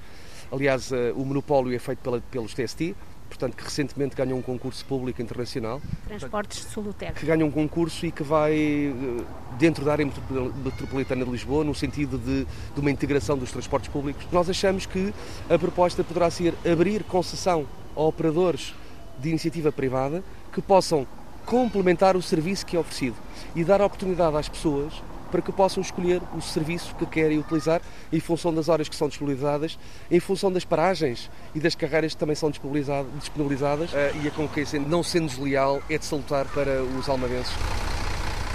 Aliás, 0.51 0.91
eh, 0.91 1.13
o 1.15 1.23
monopólio 1.23 1.73
é 1.73 1.79
feito 1.79 1.99
pela, 1.99 2.19
pelos 2.31 2.53
TST, 2.53 2.95
portanto, 3.29 3.55
que 3.55 3.63
recentemente 3.63 4.15
ganhou 4.15 4.37
um 4.37 4.41
concurso 4.41 4.83
público 4.85 5.21
internacional 5.21 5.79
Transportes 6.07 6.65
de 6.65 6.71
Soluteca. 6.71 7.13
que 7.13 7.25
ganha 7.25 7.45
um 7.45 7.51
concurso 7.51 8.05
e 8.05 8.11
que 8.11 8.23
vai 8.23 8.53
eh, 8.53 9.23
dentro 9.57 9.85
da 9.85 9.91
área 9.93 10.05
metropol- 10.05 10.51
metropolitana 10.65 11.23
de 11.23 11.31
Lisboa, 11.31 11.63
no 11.63 11.73
sentido 11.75 12.17
de, 12.17 12.45
de 12.73 12.79
uma 12.81 12.91
integração 12.91 13.37
dos 13.37 13.51
transportes 13.51 13.89
públicos. 13.89 14.25
Nós 14.31 14.49
achamos 14.49 14.85
que 14.85 15.13
a 15.49 15.57
proposta 15.57 16.03
poderá 16.03 16.29
ser 16.29 16.53
abrir 16.69 17.03
concessão 17.03 17.65
a 17.95 18.01
operadores 18.01 18.73
de 19.19 19.29
iniciativa 19.29 19.71
privada 19.71 20.23
que 20.51 20.61
possam 20.61 21.05
complementar 21.45 22.15
o 22.15 22.21
serviço 22.21 22.65
que 22.65 22.75
é 22.75 22.79
oferecido 22.79 23.15
e 23.55 23.63
dar 23.63 23.81
oportunidade 23.81 24.35
às 24.37 24.49
pessoas 24.49 24.93
para 25.31 25.41
que 25.41 25.51
possam 25.51 25.81
escolher 25.81 26.21
o 26.35 26.41
serviço 26.41 26.95
que 26.95 27.05
querem 27.05 27.39
utilizar 27.39 27.81
em 28.11 28.19
função 28.19 28.53
das 28.53 28.69
horas 28.69 28.89
que 28.89 28.95
são 28.95 29.07
disponibilizadas, 29.07 29.77
em 30.09 30.19
função 30.19 30.51
das 30.51 30.65
paragens 30.65 31.29
e 31.53 31.59
das 31.59 31.75
carreiras 31.75 32.13
que 32.13 32.19
também 32.19 32.35
são 32.35 32.51
disponibilizadas. 32.51 33.93
Eh, 33.93 34.13
e 34.23 34.27
a 34.27 34.31
concorrência, 34.31 34.79
não 34.79 35.03
sendo 35.03 35.27
desleal, 35.27 35.81
é 35.89 35.97
de 35.97 36.05
salutar 36.05 36.45
para 36.47 36.83
os 36.83 37.07
almadenses. 37.07 37.53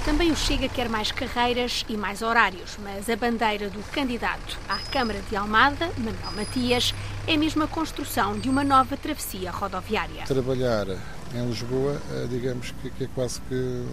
Também 0.05 0.31
o 0.31 0.37
Chega 0.37 0.69
quer 0.69 0.87
mais 0.87 1.11
carreiras 1.11 1.83
e 1.89 1.97
mais 1.97 2.21
horários, 2.21 2.77
mas 2.83 3.09
a 3.09 3.17
bandeira 3.17 3.71
do 3.71 3.83
candidato 3.91 4.59
à 4.69 4.77
Câmara 4.77 5.19
de 5.31 5.35
Almada, 5.35 5.89
Manuel 5.97 6.33
Matias, 6.37 6.95
é 7.27 7.39
mesmo 7.39 7.63
a 7.63 7.67
construção 7.67 8.39
de 8.39 8.51
uma 8.51 8.63
nova 8.63 8.99
travessia 8.99 9.51
rodoviária. 9.51 10.25
Trabalhar 10.27 10.87
em 11.35 11.47
Lisboa, 11.47 11.99
eh, 12.11 12.27
digamos 12.29 12.75
que 12.97 13.05
é 13.05 13.09
quase 13.15 13.41
que 13.49 13.87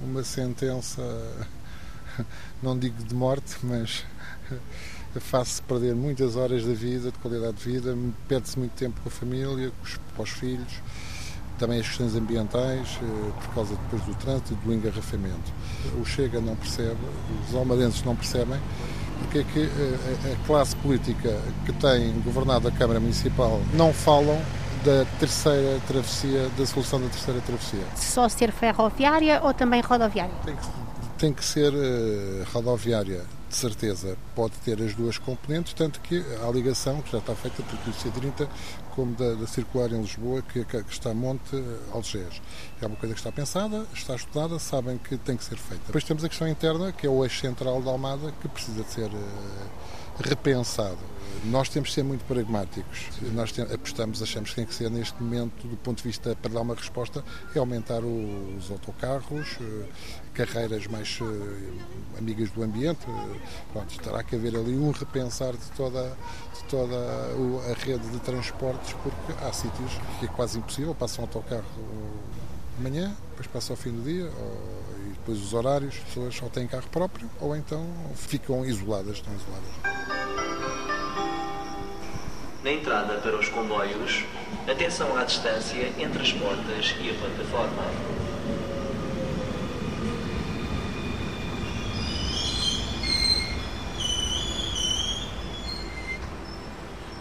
uma 0.00 0.22
sentença, 0.22 1.02
não 2.62 2.78
digo 2.78 3.02
de 3.02 3.14
morte, 3.14 3.56
mas 3.62 4.04
faz-se 5.20 5.62
perder 5.62 5.94
muitas 5.94 6.36
horas 6.36 6.64
da 6.64 6.72
vida, 6.72 7.10
de 7.10 7.18
qualidade 7.18 7.56
de 7.56 7.64
vida, 7.64 7.96
perde-se 8.26 8.58
muito 8.58 8.72
tempo 8.72 9.00
com 9.02 9.08
a 9.08 9.12
família, 9.12 9.72
com 10.16 10.22
os 10.22 10.30
filhos 10.30 10.80
também 11.58 11.80
as 11.80 11.88
questões 11.88 12.14
ambientais, 12.14 12.98
eh, 13.02 13.30
por 13.42 13.54
causa 13.54 13.74
depois 13.74 14.02
do 14.04 14.14
trânsito 14.14 14.52
e 14.54 14.56
do 14.56 14.72
engarrafamento. 14.72 15.52
O 16.00 16.04
Chega 16.04 16.40
não 16.40 16.56
percebe, 16.56 16.96
os 17.46 17.54
almadenses 17.54 18.02
não 18.04 18.14
percebem, 18.14 18.58
porque 19.18 19.38
é 19.38 19.44
que 19.44 19.60
eh, 19.60 20.32
a 20.32 20.46
classe 20.46 20.74
política 20.76 21.36
que 21.66 21.72
tem 21.72 22.12
governado 22.20 22.68
a 22.68 22.70
Câmara 22.70 23.00
Municipal 23.00 23.60
não 23.74 23.92
falam 23.92 24.40
da 24.84 25.04
terceira 25.18 25.80
travessia, 25.88 26.48
da 26.56 26.64
solução 26.64 27.00
da 27.00 27.08
terceira 27.08 27.40
travessia. 27.40 27.84
Só 27.96 28.28
ser 28.28 28.52
ferroviária 28.52 29.40
ou 29.42 29.52
também 29.52 29.80
rodoviária? 29.80 30.34
Tem 30.44 30.54
que, 30.54 30.62
tem 31.18 31.32
que 31.32 31.44
ser 31.44 31.72
uh, 31.72 32.44
rodoviária 32.52 33.24
de 33.48 33.56
certeza 33.56 34.16
pode 34.34 34.54
ter 34.58 34.80
as 34.82 34.94
duas 34.94 35.16
componentes, 35.16 35.72
tanto 35.72 36.00
que 36.00 36.22
a 36.46 36.50
ligação, 36.50 37.00
que 37.00 37.12
já 37.12 37.18
está 37.18 37.34
feita 37.34 37.62
por 37.62 37.74
o 37.76 37.94
C30, 37.94 38.48
como 38.94 39.14
da, 39.14 39.34
da 39.34 39.46
circular 39.46 39.90
em 39.90 40.00
Lisboa, 40.02 40.42
que, 40.42 40.64
que 40.64 40.76
está 40.90 41.14
Monte 41.14 41.56
Algés. 41.92 42.42
É 42.80 42.86
uma 42.86 42.96
coisa 42.96 43.14
que 43.14 43.20
está 43.20 43.32
pensada, 43.32 43.86
está 43.94 44.14
estudada, 44.14 44.58
sabem 44.58 44.98
que 44.98 45.16
tem 45.16 45.36
que 45.36 45.44
ser 45.44 45.56
feita. 45.56 45.84
Depois 45.86 46.04
temos 46.04 46.22
a 46.24 46.28
questão 46.28 46.46
interna, 46.46 46.92
que 46.92 47.06
é 47.06 47.10
o 47.10 47.24
eixo 47.24 47.40
central 47.40 47.80
da 47.80 47.90
Almada, 47.90 48.32
que 48.40 48.48
precisa 48.48 48.82
de 48.82 48.92
ser 48.92 49.08
uh, 49.08 49.68
repensado. 50.20 50.98
Nós 51.44 51.68
temos 51.68 51.90
de 51.90 51.94
ser 51.94 52.02
muito 52.02 52.24
pragmáticos. 52.24 53.06
Nós 53.32 53.54
apostamos, 53.72 54.20
achamos 54.20 54.50
que 54.50 54.56
tem 54.56 54.66
que 54.66 54.74
ser 54.74 54.90
neste 54.90 55.22
momento, 55.22 55.66
do 55.68 55.76
ponto 55.76 55.98
de 55.98 56.02
vista 56.02 56.36
para 56.40 56.52
dar 56.52 56.62
uma 56.62 56.74
resposta, 56.74 57.24
é 57.54 57.58
aumentar 57.58 58.02
os 58.02 58.70
autocarros, 58.70 59.56
eh, 59.60 59.84
carreiras 60.34 60.86
mais 60.88 61.20
uh, 61.20 62.18
amigas 62.18 62.50
do 62.50 62.62
ambiente. 62.62 63.06
Pronto, 63.72 63.98
terá 64.00 64.22
que 64.24 64.34
haver 64.34 64.56
ali 64.56 64.76
um 64.76 64.90
repensar 64.90 65.52
de 65.52 65.70
toda, 65.76 66.16
de 66.54 66.64
toda 66.64 66.96
a 66.96 67.84
rede 67.84 68.08
de 68.08 68.18
transportes, 68.18 68.94
porque 68.94 69.44
há 69.44 69.52
sítios 69.52 69.92
que 70.18 70.26
é 70.26 70.28
quase 70.28 70.58
impossível, 70.58 70.94
passa 70.94 71.20
um 71.20 71.24
autocarro 71.24 71.64
de 72.76 72.82
manhã, 72.82 73.14
depois 73.30 73.46
passa 73.46 73.72
ao 73.72 73.76
fim 73.76 73.90
do 73.90 74.02
dia, 74.02 74.24
ou, 74.24 75.06
e 75.06 75.10
depois 75.10 75.40
os 75.40 75.54
horários, 75.54 75.94
as 75.94 76.04
pessoas 76.04 76.34
só 76.34 76.46
têm 76.48 76.66
carro 76.66 76.88
próprio, 76.90 77.28
ou 77.40 77.56
então 77.56 77.86
ficam 78.14 78.64
isoladas, 78.64 79.16
estão 79.16 79.32
isoladas. 79.34 79.97
Na 82.68 82.74
entrada 82.74 83.14
para 83.14 83.34
os 83.34 83.48
comboios, 83.48 84.26
atenção 84.70 85.16
à 85.16 85.24
distância 85.24 85.90
entre 85.98 86.20
as 86.20 86.34
portas 86.34 86.94
e 87.00 87.08
a 87.08 87.14
plataforma. 87.14 87.82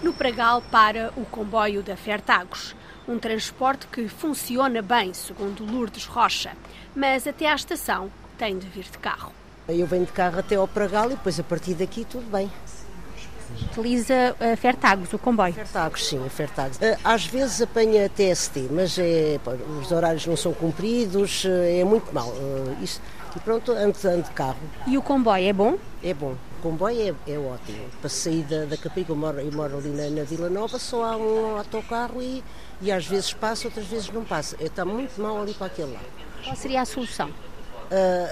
No 0.04 0.12
Pragal 0.12 0.62
para 0.70 1.14
o 1.16 1.24
comboio 1.24 1.82
da 1.82 1.96
Fertagos, 1.96 2.76
um 3.08 3.18
transporte 3.18 3.88
que 3.88 4.10
funciona 4.10 4.82
bem, 4.82 5.14
segundo 5.14 5.64
Lourdes 5.64 6.04
Rocha, 6.08 6.52
mas 6.94 7.26
até 7.26 7.50
à 7.50 7.56
estação 7.56 8.12
tem 8.38 8.60
de 8.60 8.68
vir 8.68 8.84
de 8.84 8.98
carro. 8.98 9.32
Eu 9.70 9.88
venho 9.88 10.06
de 10.06 10.12
carro 10.12 10.40
até 10.40 10.56
ao 10.56 10.68
Pragal 10.68 11.06
e 11.06 11.16
depois 11.16 11.40
a 11.40 11.44
partir 11.44 11.74
daqui 11.74 12.04
tudo 12.04 12.30
bem. 12.30 12.52
Utiliza 13.72 14.36
a 14.40 14.56
Fertagos, 14.56 15.12
o 15.14 15.20
comboio? 15.20 15.54
Fertagos, 15.54 16.08
sim, 16.08 16.26
a 16.26 16.30
Fertagos. 16.30 16.82
Eh, 16.82 16.98
às 17.04 17.26
vezes 17.26 17.62
apanha 17.62 18.10
TST, 18.10 18.70
mas 18.72 18.98
é, 18.98 19.40
os 19.82 19.92
horários 19.92 20.26
não 20.26 20.36
são 20.36 20.54
cumpridos, 20.54 21.46
eh, 21.46 21.80
é 21.80 21.84
muito 21.84 22.14
mal. 22.14 22.34
Eh, 22.36 22.84
isso, 22.84 23.02
e 23.36 23.40
pronto, 23.40 23.72
ando, 23.72 23.98
ando 24.06 24.24
de 24.24 24.32
carro. 24.32 24.58
E 24.88 24.98
o 24.98 25.02
comboio 25.02 25.48
é 25.48 25.54
bom? 25.54 25.78
É 26.04 26.14
bom 26.14 26.36
comboio 26.68 27.16
é, 27.26 27.32
é 27.32 27.38
ótimo. 27.40 27.80
Para 28.02 28.10
sair 28.10 28.44
da, 28.44 28.66
da 28.66 28.78
Caparica, 28.78 29.12
eu 29.12 29.16
moro, 29.16 29.40
eu 29.40 29.52
moro 29.52 29.78
ali 29.78 29.90
na, 29.90 30.10
na, 30.10 30.24
Vila 30.24 30.50
Nova, 30.50 30.78
só 30.78 31.04
há 31.06 31.18
um 31.18 31.58
autocarro 31.58 32.22
e, 32.22 32.44
e 32.82 32.92
às 32.92 33.06
vezes 33.06 33.34
passa, 33.34 33.68
outras 33.68 33.86
vezes 33.86 34.10
não 34.10 34.24
passa. 34.24 34.58
Está 34.60 34.84
muito 34.84 35.20
mal 35.22 35.42
ali 35.42 35.54
para 35.54 35.68
aquele 35.68 35.94
lado. 35.94 36.06
Qual 36.44 36.56
seria 36.56 36.82
a 36.82 36.86
solução? 36.86 37.30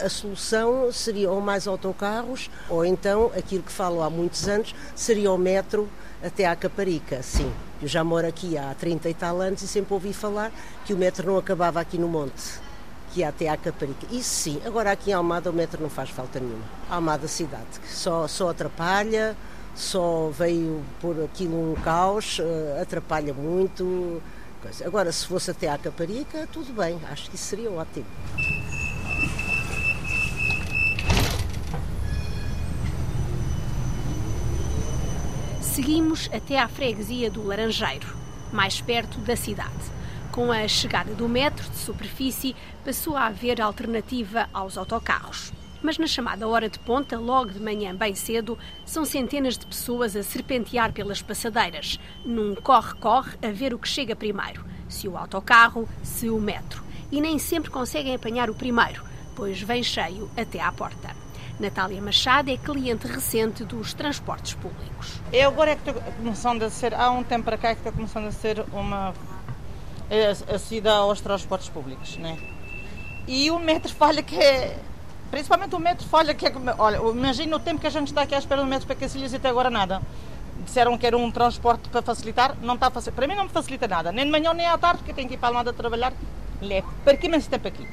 A 0.04 0.10
solução 0.10 0.92
seria 0.92 1.32
ou 1.32 1.40
mais 1.40 1.68
autocarros, 1.68 2.50
ou 2.70 2.86
então, 2.86 3.32
aquilo 3.38 3.64
que 3.64 3.72
falo 3.72 4.02
há 4.04 4.10
muitos 4.10 4.48
anos, 4.48 4.76
seria 4.96 5.32
o 5.32 5.38
metro 5.38 5.90
até 6.24 6.46
à 6.46 6.56
Caparica, 6.56 7.22
sim. 7.24 7.52
Eu 7.82 7.88
já 7.88 8.04
moro 8.04 8.28
aqui 8.28 8.58
há 8.58 8.74
30 8.74 9.10
e 9.10 9.14
tal 9.14 9.42
anos 9.42 9.62
e 9.62 9.68
sempre 9.68 9.94
ouvi 9.94 10.12
falar 10.12 10.52
que 10.86 10.94
o 10.94 10.98
metro 10.98 11.28
não 11.28 11.38
acabava 11.38 11.80
aqui 11.80 11.98
no 11.98 12.08
monte 12.08 12.66
que 13.16 13.24
há 13.24 13.30
até 13.30 13.48
à 13.48 13.56
Caparica. 13.56 14.06
Isso 14.12 14.30
sim, 14.30 14.62
agora 14.66 14.92
aqui 14.92 15.12
em 15.12 15.14
Almada 15.14 15.50
o 15.50 15.54
metro 15.54 15.82
não 15.82 15.90
faz 15.90 16.10
falta 16.10 16.38
nenhuma. 16.38 16.66
Almada 16.90 17.30
cidade, 17.30 17.80
só, 17.88 18.28
só 18.28 18.50
atrapalha, 18.50 19.38
só 19.74 20.30
veio 20.38 20.84
por 21.00 21.24
aquilo 21.24 21.72
um 21.72 21.76
caos, 21.76 22.40
uh, 22.40 22.82
atrapalha 22.82 23.34
muito. 23.34 24.22
Agora, 24.84 25.12
se 25.12 25.28
fosse 25.28 25.52
até 25.52 25.70
à 25.70 25.78
Caparica, 25.78 26.48
tudo 26.52 26.74
bem, 26.74 27.00
acho 27.10 27.30
que 27.30 27.36
isso 27.36 27.46
seria 27.46 27.72
ótimo. 27.72 28.06
Seguimos 35.76 36.30
até 36.32 36.58
à 36.58 36.70
freguesia 36.70 37.30
do 37.30 37.46
Laranjeiro, 37.46 38.08
mais 38.54 38.80
perto 38.80 39.20
da 39.20 39.36
cidade. 39.36 39.92
Com 40.32 40.50
a 40.50 40.66
chegada 40.70 41.14
do 41.14 41.28
metro 41.28 41.70
de 41.70 41.76
superfície, 41.76 42.56
passou 42.86 43.18
a 43.18 43.26
haver 43.26 43.62
alternativa 43.62 44.48
aos 44.54 44.78
autocarros. 44.78 45.52
Mas 45.84 45.98
na 45.98 46.08
chamada 46.08 46.48
hora 46.48 46.70
de 46.70 46.80
ponta, 46.80 47.20
logo 47.20 47.52
de 47.52 47.60
manhã 47.60 47.94
bem 47.94 48.16
cedo, 48.16 48.58
são 48.86 49.04
centenas 49.04 49.58
de 49.58 49.66
pessoas 49.66 50.16
a 50.16 50.24
serpentear 50.24 50.94
pelas 50.94 51.22
passadeiras, 51.22 52.00
num 52.24 52.56
corre-corre 52.56 53.34
a 53.46 53.52
ver 53.52 53.74
o 53.74 53.78
que 53.78 53.90
chega 53.90 54.16
primeiro, 54.16 54.64
se 54.88 55.10
o 55.10 55.18
autocarro, 55.18 55.90
se 56.02 56.30
o 56.30 56.40
metro. 56.40 56.82
E 57.12 57.20
nem 57.20 57.38
sempre 57.38 57.70
conseguem 57.70 58.16
apanhar 58.16 58.50
o 58.50 58.56
primeiro, 58.56 59.04
pois 59.36 59.62
vem 59.62 59.84
cheio 59.84 60.32
até 60.38 60.62
à 60.62 60.72
porta. 60.72 61.25
Natália 61.60 62.02
Machado 62.02 62.52
é 62.52 62.58
cliente 62.58 63.08
recente 63.08 63.64
dos 63.64 63.94
transportes 63.94 64.54
públicos. 64.54 65.22
Eu 65.32 65.50
agora 65.50 65.72
é 65.72 65.76
que 65.76 65.90
estou 65.90 66.04
começando 66.18 66.64
a 66.64 66.70
ser, 66.70 66.94
há 66.94 67.10
um 67.12 67.24
tempo 67.24 67.46
para 67.46 67.58
cá 67.58 67.70
é 67.70 67.74
que 67.74 67.80
estou 67.80 67.94
começando 67.94 68.28
a 68.28 68.32
ser 68.32 68.66
uma 68.74 69.14
acida 70.54 70.94
aos 70.94 71.22
transportes 71.22 71.70
públicos, 71.70 72.18
né? 72.18 72.38
E 73.28 73.50
o 73.50 73.58
metro 73.58 73.92
falha 73.94 74.22
que 74.22 74.36
é 74.36 74.78
principalmente 75.32 75.76
o 75.76 75.80
metro 75.80 76.08
falha 76.08 76.34
que 76.34 76.46
é 76.46 76.52
olha, 76.78 76.98
imagina 76.98 77.56
o 77.56 77.60
tempo 77.60 77.80
que 77.82 77.88
a 77.88 77.90
gente 77.90 78.08
está 78.08 78.22
aqui 78.22 78.36
à 78.36 78.38
espera 78.38 78.62
do 78.62 78.68
metro 78.68 78.86
para 78.86 78.96
Cacilhas 78.96 79.34
e 79.34 79.38
até 79.38 79.50
agora 79.50 79.70
nada. 79.70 80.02
Disseram 80.64 80.98
que 80.98 81.06
era 81.08 81.18
um 81.18 81.32
transporte 81.32 81.90
para 81.90 82.02
facilitar, 82.02 82.56
não 82.62 82.76
está 82.76 82.88
a 82.88 82.92
facilitar. 82.92 83.16
Para 83.16 83.28
mim 83.28 83.36
não 83.36 83.46
me 83.46 83.50
facilita 83.50 83.88
nada, 83.88 84.12
nem 84.12 84.26
de 84.26 84.32
manhã 84.32 84.54
nem 84.54 84.66
à 84.66 84.78
tarde, 84.78 85.00
porque 85.00 85.14
tenho 85.14 85.28
que 85.28 85.36
ir 85.36 85.38
para 85.38 85.48
a 85.48 85.52
Almada 85.52 85.74
trabalhar. 85.74 86.14
Levo. 86.62 86.94
Para 87.04 87.18
que 87.18 87.28
imenso 87.28 87.50
tempo 87.50 87.68
aqui? 87.68 87.88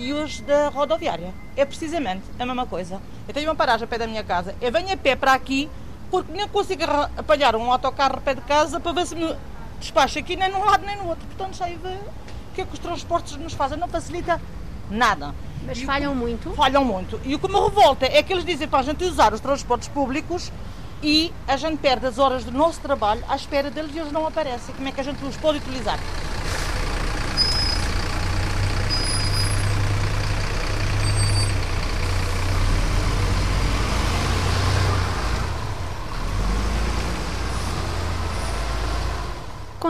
E 0.00 0.14
os 0.14 0.40
da 0.40 0.70
rodoviária. 0.70 1.34
É 1.54 1.62
precisamente 1.62 2.22
a 2.38 2.46
mesma 2.46 2.64
coisa. 2.64 3.02
Eu 3.28 3.34
tenho 3.34 3.46
uma 3.46 3.54
paragem 3.54 3.84
a 3.84 3.86
pé 3.86 3.98
da 3.98 4.06
minha 4.06 4.24
casa. 4.24 4.54
Eu 4.58 4.72
venho 4.72 4.90
a 4.90 4.96
pé 4.96 5.14
para 5.14 5.34
aqui 5.34 5.68
porque 6.10 6.32
nem 6.32 6.48
consigo 6.48 6.82
apanhar 7.18 7.54
um 7.54 7.70
autocarro 7.70 8.16
a 8.16 8.20
pé 8.20 8.34
de 8.34 8.40
casa 8.40 8.80
para 8.80 8.92
ver 8.92 9.06
se 9.06 9.14
me 9.14 9.36
despacho 9.78 10.18
aqui 10.18 10.36
nem 10.36 10.50
num 10.50 10.64
lado 10.64 10.86
nem 10.86 10.96
no 10.96 11.06
outro. 11.06 11.26
Portanto, 11.26 11.54
já 11.54 11.66
vê 11.66 11.74
o 11.74 12.54
que 12.54 12.62
é 12.62 12.64
que 12.64 12.72
os 12.72 12.78
transportes 12.78 13.36
nos 13.36 13.52
fazem. 13.52 13.76
Não 13.76 13.88
facilita 13.88 14.40
nada. 14.90 15.34
Mas 15.66 15.76
e 15.76 15.84
falham 15.84 16.14
muito? 16.14 16.50
Falham 16.52 16.82
muito. 16.82 17.20
E 17.22 17.34
o 17.34 17.38
que 17.38 17.46
me 17.46 17.60
revolta 17.60 18.06
é 18.06 18.22
que 18.22 18.32
eles 18.32 18.46
dizem 18.46 18.66
para 18.66 18.78
a 18.78 18.82
gente 18.82 19.04
usar 19.04 19.34
os 19.34 19.40
transportes 19.40 19.88
públicos 19.88 20.50
e 21.02 21.30
a 21.46 21.58
gente 21.58 21.76
perde 21.76 22.06
as 22.06 22.16
horas 22.16 22.42
do 22.42 22.52
nosso 22.52 22.80
trabalho 22.80 23.22
à 23.28 23.36
espera 23.36 23.70
deles 23.70 23.94
e 23.94 23.98
eles 23.98 24.12
não 24.12 24.26
aparecem. 24.26 24.74
Como 24.74 24.88
é 24.88 24.92
que 24.92 25.00
a 25.02 25.04
gente 25.04 25.22
os 25.22 25.36
pode 25.36 25.58
utilizar? 25.58 25.98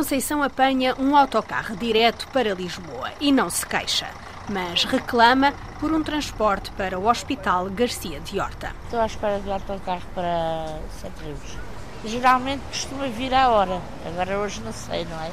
Conceição 0.00 0.42
apanha 0.42 0.94
um 0.98 1.14
autocarro 1.14 1.76
direto 1.76 2.26
para 2.28 2.54
Lisboa 2.54 3.12
e 3.20 3.30
não 3.30 3.50
se 3.50 3.66
queixa. 3.66 4.06
mas 4.48 4.84
reclama 4.84 5.52
por 5.78 5.92
um 5.92 6.02
transporte 6.02 6.70
para 6.70 6.98
o 6.98 7.06
Hospital 7.06 7.68
Garcia 7.68 8.18
de 8.18 8.40
Horta. 8.40 8.74
Estou 8.84 8.98
à 8.98 9.04
espera 9.04 9.38
do 9.40 9.52
autocarro 9.52 10.02
para 10.14 10.80
Sete 10.98 11.22
Rios. 11.22 11.58
Geralmente 12.06 12.62
costuma 12.68 13.08
vir 13.08 13.34
à 13.34 13.50
hora, 13.50 13.78
agora 14.06 14.38
hoje 14.38 14.62
não 14.62 14.72
sei, 14.72 15.04
não 15.04 15.22
é? 15.22 15.30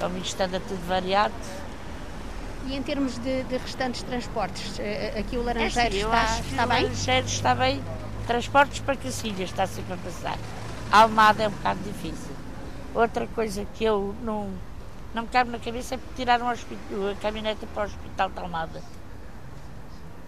Como 0.00 0.16
isto 0.16 0.40
anda 0.40 0.60
tudo 0.60 0.88
variado. 0.88 1.34
E 2.68 2.74
em 2.74 2.82
termos 2.82 3.18
de, 3.18 3.42
de 3.42 3.58
restantes 3.58 4.02
transportes, 4.02 4.78
eh, 4.78 5.12
aqui 5.18 5.36
o 5.36 5.44
Laranjeiro 5.44 5.88
é, 5.88 5.90
sim, 5.90 6.04
está, 6.06 6.40
está 6.40 6.66
bem? 6.66 6.78
O 6.78 6.82
Laranjeiro 6.84 7.26
está 7.26 7.54
bem. 7.54 7.82
Transportes 8.26 8.80
para 8.80 8.96
Cacilhas 8.96 9.50
está 9.50 9.66
sempre 9.66 9.92
a 9.92 9.96
passar. 9.98 10.38
Almada 10.90 11.42
é 11.42 11.48
um 11.48 11.50
bocado 11.50 11.80
difícil. 11.80 12.35
Outra 12.96 13.26
coisa 13.26 13.66
que 13.74 13.84
eu 13.84 14.14
não, 14.22 14.50
não 15.14 15.24
me 15.24 15.28
cabe 15.28 15.50
na 15.50 15.58
cabeça 15.58 15.96
é 15.96 15.98
tirar 16.16 16.40
um 16.40 16.48
a 16.48 16.56
caminhonete 17.20 17.66
para 17.66 17.82
o 17.82 17.86
Hospital 17.86 18.30
de 18.30 18.38
Almada. 18.38 18.82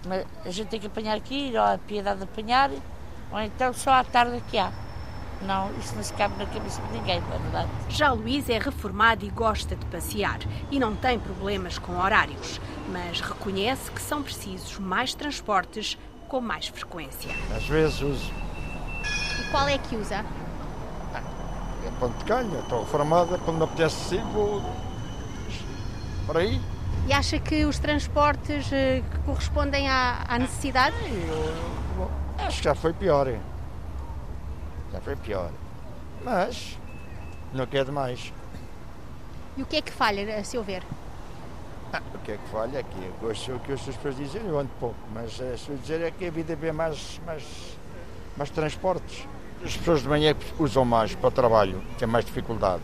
Mas 0.07 0.27
a 0.45 0.51
gente 0.51 0.69
tem 0.69 0.79
que 0.79 0.87
apanhar 0.87 1.17
aqui, 1.17 1.51
ou 1.55 1.63
a 1.63 1.79
piedade 1.79 2.19
de 2.19 2.25
apanhar, 2.25 2.71
ou 3.33 3.41
então 3.41 3.73
só 3.73 3.93
à 3.93 4.05
tarde 4.05 4.43
que 4.51 4.59
há. 4.59 4.71
Não, 5.41 5.71
isso 5.79 5.95
não 5.97 6.03
se 6.03 6.13
cabe 6.13 6.37
na 6.37 6.45
cabeça 6.45 6.83
de 6.83 6.93
ninguém, 6.93 7.23
não 7.23 7.37
é 7.37 7.39
verdade? 7.39 7.71
Já 7.89 8.13
Luís 8.13 8.51
é 8.51 8.59
reformado 8.59 9.25
e 9.25 9.31
gosta 9.31 9.75
de 9.75 9.87
passear 9.87 10.39
e 10.71 10.79
não 10.79 10.95
tem 10.95 11.19
problemas 11.19 11.79
com 11.79 11.99
horários, 11.99 12.61
mas 12.93 13.23
reconhece 13.23 13.91
que 13.91 14.03
são 14.03 14.23
precisos 14.23 14.79
mais 14.79 15.15
transportes 15.15 15.97
com 16.29 16.43
mais 16.43 16.67
frequência. 16.67 17.31
Às 17.57 17.67
vezes 17.67 18.03
uso. 18.03 18.31
E 19.41 19.51
qual 19.51 19.67
é 19.67 19.79
que 19.79 19.97
usa? 19.97 20.23
É 21.87 21.91
ponto 21.99 22.17
de 22.19 22.25
calha, 22.25 22.59
estou 22.59 22.81
reformada, 22.81 23.39
quando 23.39 23.59
me 23.59 23.65
apetece 23.65 24.11
sair, 24.11 24.25
vou 24.33 24.63
por 26.27 26.37
aí. 26.37 26.61
E 27.07 27.13
acha 27.13 27.39
que 27.39 27.65
os 27.65 27.79
transportes 27.79 28.71
eh, 28.71 29.03
que 29.11 29.19
correspondem 29.21 29.89
à, 29.89 30.25
à 30.29 30.39
necessidade? 30.39 30.95
Eu, 31.07 31.55
eu, 31.99 32.11
acho 32.39 32.59
que 32.59 32.65
já 32.65 32.75
foi 32.75 32.93
pior. 32.93 33.33
Já 34.93 35.01
foi 35.01 35.17
pior. 35.17 35.51
Mas 36.23 36.79
não 37.53 37.67
quer 37.67 37.85
demais. 37.85 38.33
E 39.57 39.63
o 39.63 39.67
que 39.67 39.77
é 39.77 39.83
que 39.83 39.91
falha, 39.91 40.39
a 40.39 40.45
seu 40.45 40.63
ver? 40.63 40.83
Ah, 41.93 42.03
o 42.15 42.19
que 42.19 42.33
é 42.33 42.37
que 42.37 42.49
falha 42.51 42.81
aqui? 42.81 42.99
É 43.03 43.11
gosto 43.21 43.55
o 43.55 43.61
que 43.61 43.73
as 43.73 43.81
pessoas 43.81 44.17
dizem, 44.17 44.43
eu 44.43 44.59
ando 44.59 44.71
pouco, 44.79 44.99
mas 45.15 45.41
a 45.41 45.57
sua 45.57 45.77
dizer 45.77 46.03
é 46.03 46.11
que 46.11 46.27
a 46.27 46.31
vida 46.31 46.55
vê 46.55 46.71
mais, 46.71 47.19
mais, 47.25 47.45
mais 48.37 48.51
transportes. 48.51 49.27
As 49.65 49.77
pessoas 49.77 50.03
de 50.03 50.09
manhã 50.09 50.35
usam 50.59 50.85
mais 50.85 51.15
para 51.15 51.29
o 51.29 51.31
trabalho, 51.31 51.83
têm 51.99 52.07
mais 52.07 52.25
dificuldade. 52.25 52.83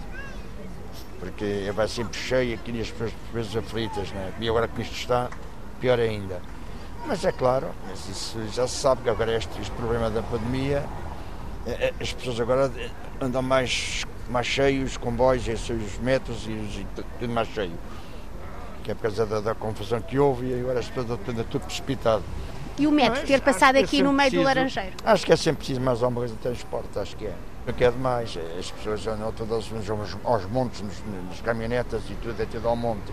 Porque 1.20 1.70
vai 1.74 1.88
sempre 1.88 2.18
cheio 2.18 2.54
aqui 2.54 2.80
as 2.80 2.90
pessoas 2.90 3.12
por 3.12 3.34
vezes 3.34 3.56
aflitas, 3.56 4.10
né? 4.10 4.32
e 4.40 4.48
agora 4.48 4.68
que 4.68 4.82
isto 4.82 4.94
está, 4.94 5.30
pior 5.80 5.98
ainda. 5.98 6.40
Mas 7.06 7.24
é 7.24 7.32
claro, 7.32 7.68
mas 7.86 8.08
isso 8.08 8.38
já 8.52 8.66
se 8.66 8.76
sabe 8.76 9.02
que 9.02 9.10
agora 9.10 9.36
este, 9.36 9.60
este 9.60 9.70
problema 9.72 10.10
da 10.10 10.22
pandemia 10.22 10.84
é, 11.66 11.70
é, 11.70 11.94
as 12.00 12.12
pessoas 12.12 12.40
agora 12.40 12.70
andam 13.20 13.42
mais, 13.42 14.04
mais 14.28 14.46
cheios, 14.46 14.96
comboios, 14.96 15.46
os 15.48 15.98
metros 15.98 16.46
e, 16.46 16.50
e 16.50 16.86
tudo 17.18 17.32
mais 17.32 17.48
cheio. 17.48 17.78
Que 18.82 18.90
é 18.90 18.94
por 18.94 19.02
causa 19.02 19.24
da, 19.24 19.40
da, 19.40 19.54
confusão 19.54 20.00
que 20.00 20.18
houve 20.18 20.46
e 20.46 20.60
agora 20.60 20.80
as 20.80 20.88
pessoas 20.88 21.18
andam 21.28 21.44
tudo 21.44 21.64
precipitado. 21.64 22.22
E 22.78 22.86
o 22.86 22.90
metro 22.90 23.20
Mas, 23.20 23.28
ter 23.28 23.40
passado 23.40 23.76
aqui 23.76 24.00
é 24.00 24.02
no 24.02 24.12
meio 24.12 24.30
preciso, 24.30 24.42
do 24.42 24.46
Laranjeiro? 24.46 24.96
Acho 25.04 25.24
que 25.24 25.32
é 25.32 25.36
sempre 25.36 25.58
preciso 25.58 25.80
mais 25.80 26.02
alguma 26.02 26.20
coisa 26.22 26.34
de 26.34 26.40
transporte, 26.40 26.98
acho 26.98 27.16
que 27.16 27.26
é. 27.26 27.34
Não 27.66 27.72
quer 27.72 27.92
demais, 27.92 28.36
as 28.58 28.70
pessoas 28.72 29.06
andam 29.06 29.32
todas 29.32 29.70
aos, 29.72 30.16
aos 30.24 30.44
montes, 30.46 30.82
nos, 30.82 30.94
nas 31.30 31.40
caminhonetas 31.40 32.02
e 32.10 32.14
tudo, 32.14 32.42
é 32.42 32.46
tudo 32.46 32.68
ao 32.68 32.76
monte. 32.76 33.12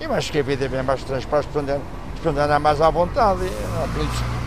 Eu 0.00 0.12
acho 0.12 0.30
que 0.30 0.38
a 0.38 0.42
vida 0.42 0.66
é 0.66 0.68
bem 0.68 0.82
mais 0.82 1.02
transporte, 1.02 1.48
para 1.48 2.30
andar 2.30 2.60
mais 2.60 2.80
à 2.80 2.90
vontade, 2.90 3.40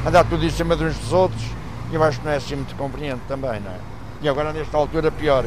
andar 0.05 0.23
tudo 0.25 0.45
em 0.45 0.49
cima 0.49 0.75
de 0.75 0.85
uns 0.85 0.97
dos 0.97 1.11
outros. 1.11 1.43
Eu 1.91 2.01
acho 2.03 2.19
que 2.19 2.25
não 2.25 2.31
é 2.31 2.37
assim 2.37 2.55
muito 2.55 2.75
conveniente 2.75 3.21
também, 3.27 3.59
não 3.59 3.71
é? 3.71 3.79
E 4.21 4.29
agora, 4.29 4.53
nesta 4.53 4.77
altura, 4.77 5.11
pior. 5.11 5.43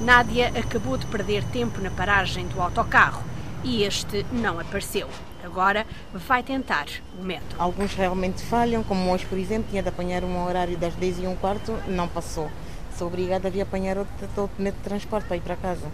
Nádia 0.00 0.52
acabou 0.56 0.96
de 0.96 1.06
perder 1.06 1.42
tempo 1.44 1.80
na 1.80 1.90
paragem 1.90 2.46
do 2.46 2.60
autocarro 2.60 3.22
e 3.64 3.82
este 3.82 4.24
não 4.30 4.60
apareceu. 4.60 5.08
Agora 5.44 5.86
vai 6.12 6.42
tentar 6.42 6.86
o 7.18 7.24
metro. 7.24 7.56
Alguns 7.58 7.94
realmente 7.94 8.42
falham, 8.42 8.82
como 8.82 9.10
hoje, 9.10 9.24
por 9.26 9.38
exemplo, 9.38 9.68
tinha 9.70 9.82
de 9.82 9.88
apanhar 9.88 10.22
um 10.22 10.44
horário 10.44 10.76
das 10.76 10.94
10 10.94 11.20
e 11.20 11.26
um 11.26 11.34
quarto, 11.34 11.72
não 11.88 12.06
passou. 12.06 12.50
Sou 12.96 13.08
obrigada 13.08 13.48
a 13.48 13.50
vir 13.50 13.62
apanhar 13.62 13.96
outro, 13.96 14.28
outro 14.36 14.62
metro 14.62 14.78
de 14.78 14.88
transporte 14.88 15.26
para 15.26 15.36
ir 15.36 15.40
para 15.40 15.56
casa. 15.56 15.86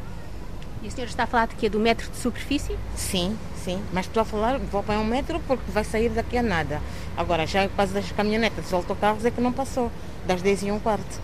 E 0.82 0.88
o 0.88 0.90
senhor 0.90 1.06
está 1.06 1.22
a 1.22 1.26
falar 1.26 1.46
de 1.46 1.54
quê? 1.54 1.68
Do 1.68 1.78
metro 1.78 2.10
de 2.10 2.16
superfície? 2.16 2.76
Sim, 2.94 3.36
sim. 3.64 3.82
Mas 3.92 4.06
estou 4.06 4.20
a 4.20 4.24
falar, 4.24 4.58
vou 4.58 4.82
para 4.82 4.98
um 4.98 5.04
metro 5.04 5.40
porque 5.46 5.70
vai 5.70 5.84
sair 5.84 6.10
daqui 6.10 6.36
a 6.36 6.42
nada. 6.42 6.80
Agora, 7.16 7.46
já 7.46 7.68
quase 7.68 7.94
das 7.94 8.10
caminhonetas, 8.12 8.64
dos 8.64 8.72
autocarros 8.72 9.24
é 9.24 9.30
que 9.30 9.40
não 9.40 9.52
passou, 9.52 9.90
das 10.26 10.42
10 10.42 10.64
e 10.64 10.72
um 10.72 10.78
quarto. 10.78 11.20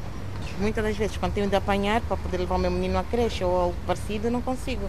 Muitas 0.58 0.85
das 0.85 0.96
vezes, 0.96 1.16
quando 1.16 1.35
tenho 1.35 1.48
de 1.48 1.56
apanhar 1.56 2.00
para 2.02 2.16
poder 2.16 2.38
levar 2.38 2.56
o 2.56 2.58
meu 2.58 2.70
menino 2.70 2.98
à 2.98 3.04
creche 3.04 3.44
ou 3.44 3.56
algo 3.56 3.76
parecido, 3.87 4.30
não 4.30 4.40
consigo. 4.40 4.88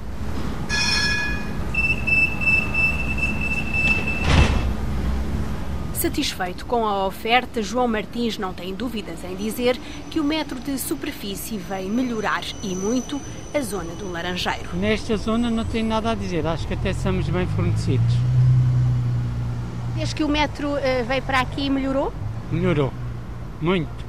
Satisfeito 6.03 6.65
com 6.65 6.85
a 6.85 7.07
oferta, 7.07 7.63
João 7.63 7.87
Martins 7.87 8.37
não 8.37 8.53
tem 8.53 8.75
dúvidas 8.75 9.23
em 9.23 9.37
dizer 9.37 9.79
que 10.11 10.19
o 10.19 10.23
metro 10.23 10.59
de 10.59 10.77
superfície 10.77 11.57
vem 11.57 11.89
melhorar 11.89 12.43
e 12.61 12.75
muito 12.75 13.21
a 13.55 13.61
zona 13.61 13.95
do 13.95 14.11
Laranjeiro. 14.11 14.75
Nesta 14.75 15.15
zona 15.15 15.49
não 15.49 15.63
tenho 15.63 15.87
nada 15.87 16.11
a 16.11 16.13
dizer, 16.13 16.45
acho 16.45 16.67
que 16.67 16.73
até 16.73 16.91
somos 16.91 17.29
bem 17.29 17.47
fornecidos. 17.47 18.13
Desde 19.95 20.13
que 20.13 20.25
o 20.25 20.27
metro 20.27 20.73
uh, 20.73 21.05
veio 21.07 21.21
para 21.21 21.39
aqui, 21.39 21.69
melhorou? 21.69 22.11
Melhorou, 22.51 22.91
muito. 23.61 24.05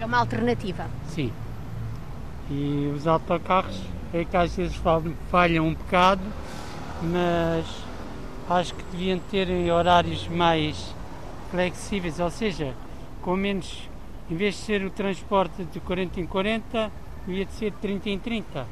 É 0.00 0.04
uma 0.04 0.18
alternativa? 0.18 0.88
Sim. 1.06 1.30
E 2.50 2.92
os 2.96 3.06
autocarros 3.06 3.80
é 4.12 4.24
que 4.24 4.36
às 4.36 4.56
vezes 4.56 4.76
falham 5.30 5.68
um 5.68 5.74
bocado, 5.74 6.24
mas 7.00 7.83
acho 8.48 8.74
que 8.74 8.82
deviam 8.92 9.18
ter 9.30 9.48
horários 9.70 10.28
mais 10.28 10.94
flexíveis, 11.50 12.20
ou 12.20 12.30
seja, 12.30 12.74
com 13.22 13.36
menos, 13.36 13.88
em 14.30 14.36
vez 14.36 14.54
de 14.56 14.60
ser 14.62 14.84
o 14.84 14.90
transporte 14.90 15.64
de 15.64 15.80
40 15.80 16.20
em 16.20 16.26
40, 16.26 16.90
devia 17.26 17.44
de 17.44 17.52
ser 17.52 17.70
de 17.70 17.76
30 17.78 18.10
em 18.10 18.18
30, 18.18 18.66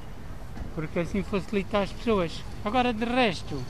porque 0.75 0.99
assim 0.99 1.23
facilita 1.23 1.79
as 1.79 1.93
pessoas. 1.93 2.43
Agora, 2.65 2.93
de 2.93 3.05
resto, 3.05 3.63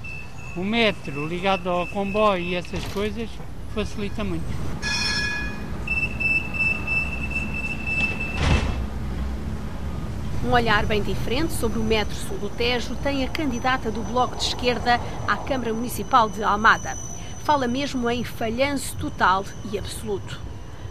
o 0.57 0.65
metro 0.65 1.27
ligado 1.27 1.71
ao 1.71 1.87
comboio 1.87 2.43
e 2.43 2.55
essas 2.55 2.85
coisas 2.87 3.29
facilita 3.75 4.25
muito. 4.25 5.02
Um 10.45 10.51
olhar 10.51 10.85
bem 10.87 11.01
diferente 11.01 11.53
sobre 11.53 11.79
o 11.79 11.85
Metro 11.85 12.17
Sul 12.17 12.37
do 12.37 12.51
Tejo 12.51 12.97
tem 12.97 13.25
a 13.25 13.29
candidata 13.29 13.93
do 13.93 14.03
Bloco 14.03 14.35
de 14.35 14.43
Esquerda 14.43 15.01
à 15.29 15.37
Câmara 15.37 15.73
Municipal 15.73 16.29
de 16.29 16.43
Almada. 16.43 16.99
Fala 17.45 17.69
mesmo 17.69 18.11
em 18.11 18.25
falhanço 18.25 18.97
total 18.97 19.45
e 19.73 19.79
absoluto. 19.79 20.41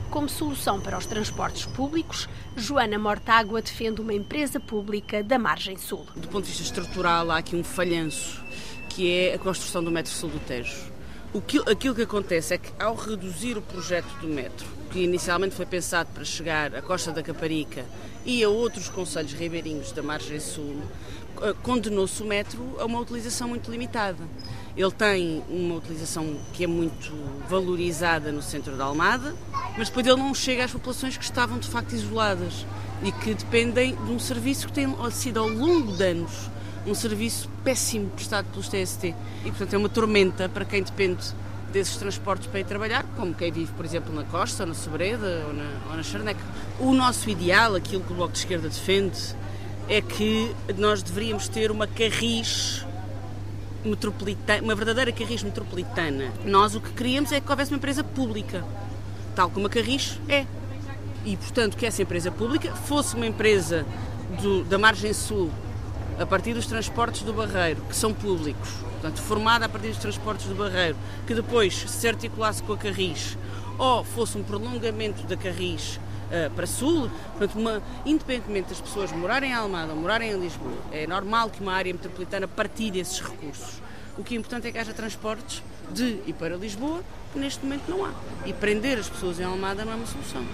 Como 0.10 0.30
solução 0.30 0.80
para 0.80 0.98
os 0.98 1.06
transportes 1.06 1.66
públicos, 1.66 2.30
Joana 2.56 2.98
Mortágua 2.98 3.62
defende 3.62 4.00
uma 4.00 4.14
empresa 4.14 4.58
pública 4.58 5.22
da 5.22 5.38
margem 5.38 5.78
sul. 5.78 6.06
Do 6.16 6.30
ponto 6.30 6.46
de 6.46 6.52
vista 6.52 6.64
estrutural, 6.64 7.30
há 7.30 7.38
aqui 7.38 7.54
um 7.54 7.64
falhanço, 7.64 8.42
que 8.88 9.12
é 9.12 9.34
a 9.34 9.40
construção 9.40 9.84
do 9.84 9.92
Metro 9.92 10.14
Sul 10.14 10.30
do 10.30 10.40
Tejo. 10.40 10.92
Que, 11.46 11.60
aquilo 11.70 11.96
que 11.96 12.04
acontece 12.04 12.54
é 12.54 12.58
que, 12.58 12.72
ao 12.82 12.96
reduzir 12.96 13.58
o 13.58 13.62
projeto 13.62 14.10
do 14.22 14.28
metro, 14.28 14.66
que 14.92 15.04
inicialmente 15.04 15.56
foi 15.56 15.66
pensado 15.66 16.10
para 16.14 16.26
chegar 16.26 16.76
à 16.76 16.82
Costa 16.82 17.12
da 17.12 17.24
Caparica 17.24 17.86
e 18.26 18.44
a 18.44 18.50
outros 18.50 18.90
conselhos 18.90 19.32
ribeirinhos 19.32 19.92
da 19.92 20.04
margem 20.04 20.40
sul, 20.40 20.82
eh, 21.42 21.54
condenou-se 21.64 22.22
o 22.22 22.26
metro 22.26 22.78
a 22.80 22.86
uma 22.86 23.00
utilização 23.00 23.48
muito 23.48 23.72
limitada. 23.72 24.20
Ele 24.76 24.92
tem 24.92 25.44
uma 25.50 25.76
utilização 25.76 26.38
que 26.54 26.64
é 26.64 26.68
muito 26.68 27.12
valorizada 27.50 28.32
no 28.32 28.42
centro 28.42 28.76
da 28.76 28.86
Almada, 28.86 29.34
mas 29.78 29.88
depois 29.88 30.06
ele 30.06 30.18
não 30.18 30.34
chega 30.34 30.66
às 30.66 30.72
populações 30.72 31.18
que 31.18 31.24
estavam 31.24 31.58
de 31.58 31.68
facto 31.68 31.94
isoladas 31.94 32.66
e 33.04 33.12
que 33.12 33.34
dependem 33.34 33.96
de 33.96 34.12
um 34.12 34.20
serviço 34.20 34.68
que 34.68 34.74
tem 34.74 34.88
sido 35.12 35.40
ao 35.40 35.48
longo 35.48 35.96
de 35.96 36.04
anos 36.04 36.50
um 36.86 36.96
serviço 36.96 37.50
péssimo 37.64 38.10
prestado 38.10 38.48
pelos 38.52 38.68
TST. 38.68 39.16
E 39.46 39.50
portanto 39.50 39.74
é 39.74 39.78
uma 39.78 39.90
tormenta 39.90 40.50
para 40.50 40.66
quem 40.66 40.84
depende 40.84 41.34
desses 41.72 41.98
transportes 41.98 42.48
para 42.48 42.60
ir 42.60 42.66
trabalhar, 42.66 43.04
como 43.16 43.34
quem 43.34 43.52
vive, 43.52 43.72
por 43.74 43.86
exemplo, 43.86 44.14
na 44.14 44.24
Costa, 44.24 44.64
ou 44.64 44.70
na 44.70 44.76
Sobreda, 44.76 45.46
ou 45.48 45.54
na, 45.54 45.70
ou 45.90 45.96
na 45.96 46.04
Charneca. 46.04 46.42
O 46.80 46.94
nosso 46.94 47.30
ideal, 47.30 47.76
aquilo 47.76 48.04
que 48.04 48.12
o 48.12 48.16
Bloco 48.16 48.34
de 48.34 48.40
Esquerda 48.40 48.68
defende, 48.70 49.18
é 49.88 50.02
que 50.02 50.54
nós 50.78 51.02
deveríamos 51.02 51.48
ter 51.48 51.72
uma 51.72 51.88
carris 51.88 52.86
metropolitana, 53.84 54.62
uma 54.62 54.76
verdadeira 54.76 55.12
carris 55.12 55.44
metropolitana. 55.44 56.32
Nós 56.46 56.76
o 56.76 56.82
que 56.82 56.92
queríamos 56.92 57.32
é 57.32 57.42
que 57.42 57.50
houvesse 57.50 57.72
uma 57.72 57.78
empresa 57.78 58.04
pública, 58.04 58.64
tal 59.36 59.50
como 59.50 59.68
a 59.68 59.70
Carris 59.70 60.20
é. 60.30 60.46
E, 61.24 61.38
portanto, 61.38 61.78
que 61.78 61.86
essa 61.86 62.02
empresa 62.02 62.32
pública 62.32 62.74
fosse 62.76 63.16
uma 63.16 63.28
empresa 63.28 63.86
do, 64.42 64.64
da 64.64 64.78
margem 64.78 65.14
sul 65.14 65.52
a 66.22 66.26
partir 66.26 66.54
dos 66.54 66.68
transportes 66.68 67.24
do 67.24 67.34
Barreiro, 67.34 67.82
que 67.90 67.96
são 67.96 68.14
públicos, 68.14 68.70
portanto, 68.70 69.20
formada 69.22 69.66
a 69.66 69.70
partir 69.70 69.88
dos 69.88 69.98
transportes 69.98 70.46
do 70.46 70.54
Barreiro, 70.54 70.96
que 71.26 71.34
depois 71.34 71.74
se 71.74 72.08
articulasse 72.08 72.62
com 72.62 72.74
a 72.74 72.78
Carris, 72.78 73.36
ou 73.80 74.04
fosse 74.04 74.38
um 74.38 74.44
prolongamento 74.44 75.24
da 75.24 75.36
Carris 75.36 75.96
uh, 75.96 76.52
para 76.56 76.68
Sul, 76.68 77.10
portanto, 77.32 77.58
uma, 77.58 77.82
independentemente 78.06 78.70
das 78.70 78.80
pessoas 78.80 79.12
morarem 79.12 79.50
em 79.50 79.54
Almada 79.54 79.94
ou 79.94 80.00
morarem 80.00 80.32
em 80.32 80.40
Lisboa, 80.40 80.78
é 80.92 81.08
normal 81.08 81.50
que 81.50 81.60
uma 81.60 81.74
área 81.74 81.92
metropolitana 81.92 82.48
partilhe 82.48 83.00
esses 83.00 83.20
recursos. 83.20 83.82
O 84.16 84.24
que 84.24 84.36
é 84.36 84.38
importante 84.38 84.68
é 84.68 84.72
que 84.72 84.78
haja 84.78 84.94
transportes 84.94 85.64
de 85.90 86.20
e 86.28 86.34
para 86.34 86.56
Lisboa, 86.56 87.02
que 87.34 87.40
neste 87.40 87.66
momento 87.66 87.90
não 87.90 88.06
há. 88.06 88.12
E 88.46 88.54
prender 88.54 89.00
as 89.00 89.10
pessoas 89.10 89.40
em 89.40 89.44
Almada 89.44 89.84
não 89.84 89.94
é 89.94 89.96
uma 89.96 90.06
solução. 90.06 90.46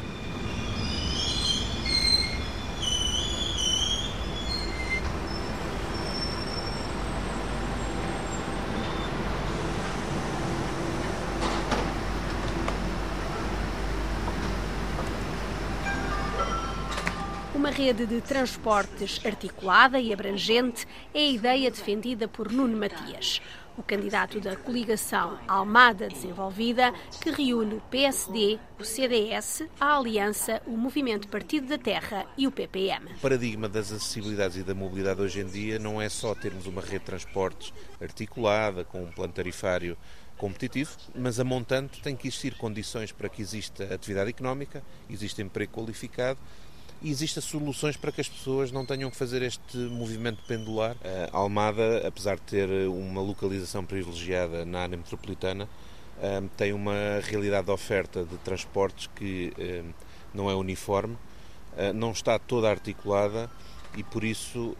Uma 17.58 17.72
rede 17.72 18.06
de 18.06 18.22
transportes 18.22 19.20
articulada 19.26 20.00
e 20.00 20.14
abrangente 20.14 20.88
é 21.12 21.22
a 21.22 21.32
ideia 21.32 21.72
defendida 21.72 22.28
por 22.28 22.52
Nuno 22.52 22.78
Matias, 22.78 23.42
o 23.76 23.82
candidato 23.82 24.40
da 24.40 24.56
coligação 24.56 25.40
Almada 25.48 26.08
Desenvolvida, 26.08 26.94
que 27.20 27.32
reúne 27.32 27.74
o 27.74 27.82
PSD, 27.90 28.60
o 28.80 28.84
CDS, 28.84 29.64
a 29.80 29.98
Aliança, 29.98 30.62
o 30.68 30.78
Movimento 30.78 31.28
Partido 31.30 31.66
da 31.66 31.80
Terra 31.80 32.28
e 32.38 32.46
o 32.46 32.52
PPM. 32.52 33.14
O 33.14 33.20
paradigma 33.22 33.68
das 33.68 33.92
acessibilidades 33.92 34.58
e 34.58 34.64
da 34.64 34.76
mobilidade 34.76 35.20
hoje 35.20 35.40
em 35.40 35.48
dia 35.48 35.80
não 35.80 36.00
é 36.00 36.10
só 36.10 36.36
termos 36.36 36.68
uma 36.68 36.82
rede 36.82 37.00
de 37.00 37.06
transportes 37.06 37.74
articulada, 38.00 38.86
com 38.86 39.02
um 39.02 39.12
plano 39.12 39.34
tarifário 39.34 39.98
competitivo, 40.38 40.92
mas 41.16 41.40
a 41.40 41.44
montante 41.44 42.04
tem 42.04 42.16
que 42.16 42.28
existir 42.28 42.56
condições 42.56 43.12
para 43.12 43.28
que 43.28 43.42
exista 43.42 43.92
atividade 43.92 44.30
económica, 44.30 44.84
exista 45.10 45.42
emprego 45.42 45.74
qualificado 45.74 46.40
existem 47.04 47.42
soluções 47.42 47.96
para 47.96 48.12
que 48.12 48.22
as 48.22 48.28
pessoas 48.28 48.72
não 48.72 48.86
tenham 48.86 49.10
que 49.10 49.18
fazer 49.18 49.42
este 49.42 49.78
movimento 49.78 50.42
pendular. 50.48 50.96
A 51.32 51.38
Almada, 51.38 52.08
apesar 52.08 52.36
de 52.36 52.42
ter 52.42 52.70
uma 52.88 53.22
localização 53.22 53.86
privilegiada 53.86 54.66
na 54.66 54.82
área 54.82 54.98
metropolitana, 54.98 55.68
tem 56.56 56.74
uma 56.74 57.20
realidade 57.24 57.66
de 57.66 57.72
oferta 57.72 58.24
de 58.24 58.38
transportes 58.38 59.08
que 59.16 59.54
não 60.34 60.50
é 60.50 60.56
uniforme, 60.56 61.18
não 61.94 62.12
está 62.12 62.40
toda 62.40 62.70
articulada 62.70 63.50
e 63.96 64.04
por 64.04 64.24
isso 64.24 64.76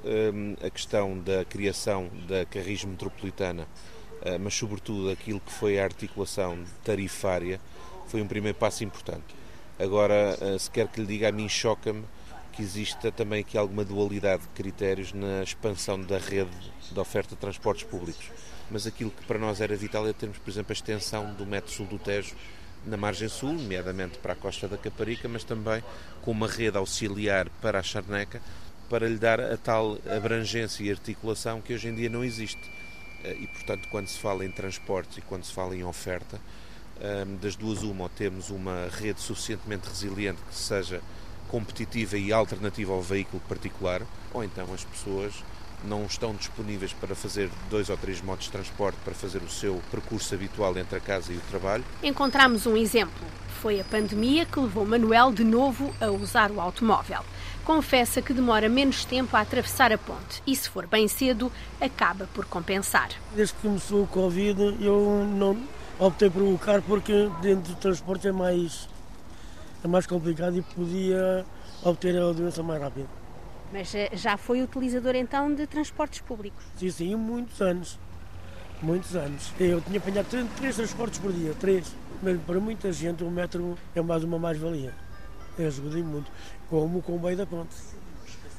a 0.66 0.70
questão 0.70 1.20
da 1.20 1.46
criação 1.46 2.10
da 2.28 2.46
Carris 2.46 2.84
Metropolitana, 2.84 3.68
mas 4.42 4.56
sobretudo 4.56 5.12
aquilo 5.12 5.40
que 5.40 5.52
foi 5.52 5.80
a 5.80 5.84
articulação 5.84 6.58
tarifária, 6.84 7.62
foi 8.08 8.22
um 8.22 8.28
primeiro 8.28 8.58
passo 8.58 8.84
importante. 8.84 9.36
Agora, 9.80 10.36
eh, 10.42 10.58
se 10.58 10.72
quer 10.72 10.88
que 10.88 11.00
lhe 11.00 11.06
diga, 11.06 11.30
a 11.30 11.32
mim 11.32 11.48
choca-me 11.48 12.04
que 12.52 12.64
exista 12.64 13.12
também 13.12 13.42
aqui 13.42 13.56
alguma 13.56 13.86
dualidade 13.86 14.42
de 14.42 14.50
critérios 14.50 15.14
na 15.14 15.44
expansão 15.44 16.02
da 16.02 16.18
rede 16.18 16.50
de 16.92 17.00
oferta 17.00 17.36
de 17.36 17.42
transportes 17.42 17.84
públicos. 17.84 18.32
Mas 18.72 18.88
aquilo 18.88 19.12
que 19.12 19.24
para 19.26 19.38
nós 19.38 19.62
era 19.62 19.76
vital 19.76 20.08
é 20.08 20.14
termos, 20.14 20.40
por 20.40 20.50
exemplo, 20.50 20.72
a 20.72 20.74
extensão 20.74 21.32
do 21.36 21.46
metro 21.46 21.72
sul 21.72 21.86
do 21.86 22.00
Tejo 22.00 22.36
na 22.88 22.98
margem 22.98 23.30
sul, 23.30 23.54
nomeadamente 23.54 24.18
para 24.18 24.34
a 24.34 24.36
costa 24.36 24.68
da 24.68 24.78
Caparica, 24.78 25.28
mas 25.28 25.44
também 25.44 25.84
com 26.24 26.32
uma 26.32 26.48
rede 26.48 26.78
auxiliar 26.78 27.48
para 27.62 27.80
a 27.80 27.84
Charneca, 27.84 28.42
para 28.90 29.08
lhe 29.08 29.18
dar 29.18 29.40
a 29.40 29.58
tal 29.58 30.00
abrangência 30.10 30.84
e 30.84 30.90
articulação 30.90 31.62
que 31.62 31.74
hoje 31.74 31.90
em 31.90 31.94
dia 31.94 32.10
não 32.10 32.24
existe. 32.24 32.62
Eh, 33.24 33.38
e, 33.42 33.48
portanto, 33.48 33.88
quando 33.90 34.08
se 34.08 34.18
fala 34.18 34.44
em 34.44 34.52
transportes 34.52 35.18
e 35.18 35.22
quando 35.22 35.44
se 35.44 35.54
fala 35.54 35.76
em 35.76 35.84
oferta, 35.84 36.40
das 37.40 37.56
duas 37.56 37.84
uma, 37.84 38.04
ou 38.04 38.10
temos 38.10 38.50
uma 38.50 38.88
rede 38.92 39.22
suficientemente 39.22 39.88
resiliente 39.88 40.42
que 40.48 40.56
seja 40.56 41.02
competitiva 41.48 42.18
e 42.18 42.34
alternativa 42.34 42.92
ao 42.94 43.02
veículo 43.02 43.42
particular, 43.48 44.02
ou 44.34 44.44
então 44.44 44.68
as 44.74 44.84
pessoas 44.84 45.34
não 45.84 46.06
estão 46.06 46.34
disponíveis 46.34 46.92
para 46.94 47.16
fazer 47.16 47.50
dois 47.70 47.90
ou 47.90 47.98
três 47.98 48.22
modos 48.22 48.46
de 48.46 48.52
transporte 48.52 48.98
para 49.04 49.14
fazer 49.14 49.42
o 49.44 49.50
seu 49.50 49.82
percurso 49.92 50.34
habitual 50.34 50.76
entre 50.78 50.98
a 50.98 51.00
casa 51.00 51.32
e 51.32 51.38
o 51.38 51.42
trabalho. 51.50 51.84
Encontramos 52.02 52.66
um 52.66 52.76
exemplo. 52.76 53.26
Foi 53.62 53.80
a 53.80 53.84
pandemia 53.84 54.46
que 54.46 54.60
levou 54.60 54.86
Manuel 54.86 55.32
de 55.32 55.44
novo 55.44 55.94
a 56.00 56.08
usar 56.08 56.52
o 56.52 56.60
automóvel. 56.60 57.22
Confessa 57.64 58.22
que 58.22 58.34
demora 58.34 58.70
menos 58.70 59.04
tempo 59.04 59.36
a 59.36 59.42
atravessar 59.42 59.92
a 59.92 59.98
ponte 59.98 60.42
e, 60.46 60.56
se 60.56 60.70
for 60.70 60.88
bem 60.88 61.08
cedo, 61.08 61.52
acaba 61.82 62.28
por 62.34 62.46
compensar. 62.46 63.10
Desde 63.36 63.54
que 63.56 63.62
começou 63.62 64.04
o 64.04 64.08
Covid, 64.08 64.78
eu 64.80 65.28
não, 65.28 65.58
optei 66.00 66.30
por 66.30 66.42
um 66.42 66.58
carro 66.58 66.84
porque 66.88 67.30
dentro 67.42 67.74
do 67.74 67.80
transporte 67.80 68.28
é 68.28 68.32
mais, 68.32 68.88
é 69.84 69.88
mais 69.88 70.06
complicado 70.06 70.58
e 70.58 70.62
podia 70.62 71.46
obter 71.84 72.16
a 72.18 72.32
doença 72.32 72.62
mais 72.62 72.82
rápido. 72.82 73.10
Mas 73.72 73.94
eh, 73.96 74.10
já 74.14 74.38
foi 74.38 74.62
utilizador 74.62 75.16
então 75.16 75.54
de 75.54 75.68
transportes 75.68 76.22
públicos? 76.22 76.64
Sim, 76.78 76.90
sim, 76.90 77.16
muitos 77.16 77.62
anos. 77.62 78.00
Muitos 78.82 79.16
anos. 79.16 79.52
Eu 79.60 79.82
tinha 79.82 79.98
apanhado 79.98 80.28
três, 80.56 80.76
transportes 80.76 81.20
por 81.20 81.34
dia, 81.34 81.54
três. 81.60 81.94
Mas 82.22 82.40
para 82.42 82.60
muita 82.60 82.92
gente 82.92 83.24
o 83.24 83.30
metro 83.30 83.78
é 83.96 84.02
mais 84.02 84.24
uma 84.24 84.40
mais-valia. 84.40 84.94
Eu 85.58 85.68
ajudei 85.68 86.04
muito. 86.04 86.32
Como 86.70 87.00
o 87.00 87.02
comboio 87.02 87.36
da 87.36 87.46
ponte. 87.46 87.76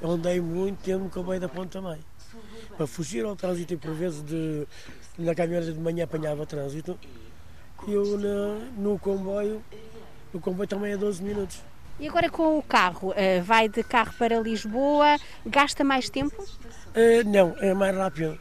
Eu 0.01 0.11
andei 0.11 0.41
muito 0.41 0.79
tempo 0.83 1.05
no 1.05 1.11
comboio 1.11 1.41
da 1.41 1.49
ponte 1.49 1.71
também. 1.71 1.99
Para 2.77 2.87
fugir 2.87 3.25
ao 3.25 3.35
trânsito 3.35 3.75
e 3.75 3.77
por 3.77 3.95
vezes 3.95 4.23
de, 4.23 4.67
na 5.19 5.35
caminhonete 5.35 5.73
de 5.73 5.81
manhã 5.81 6.05
apanhava 6.05 6.45
trânsito 6.45 6.99
eu 7.87 8.19
na, 8.19 8.67
no 8.77 8.99
comboio, 8.99 9.63
o 10.33 10.41
comboio 10.41 10.69
também 10.69 10.93
é 10.93 10.97
12 10.97 11.23
minutos. 11.23 11.63
E 12.01 12.09
agora 12.09 12.31
com 12.31 12.59
o 12.59 12.63
carro, 12.63 13.13
eh, 13.17 13.41
vai 13.41 13.69
de 13.69 13.83
carro 13.83 14.13
para 14.19 14.39
Lisboa, 14.41 15.17
gasta 15.45 15.83
mais 15.83 16.09
tempo? 16.09 16.41
Uh, 16.43 17.27
não, 17.27 17.57
é 17.59 17.75
mais 17.75 17.97
rápido. 17.97 18.39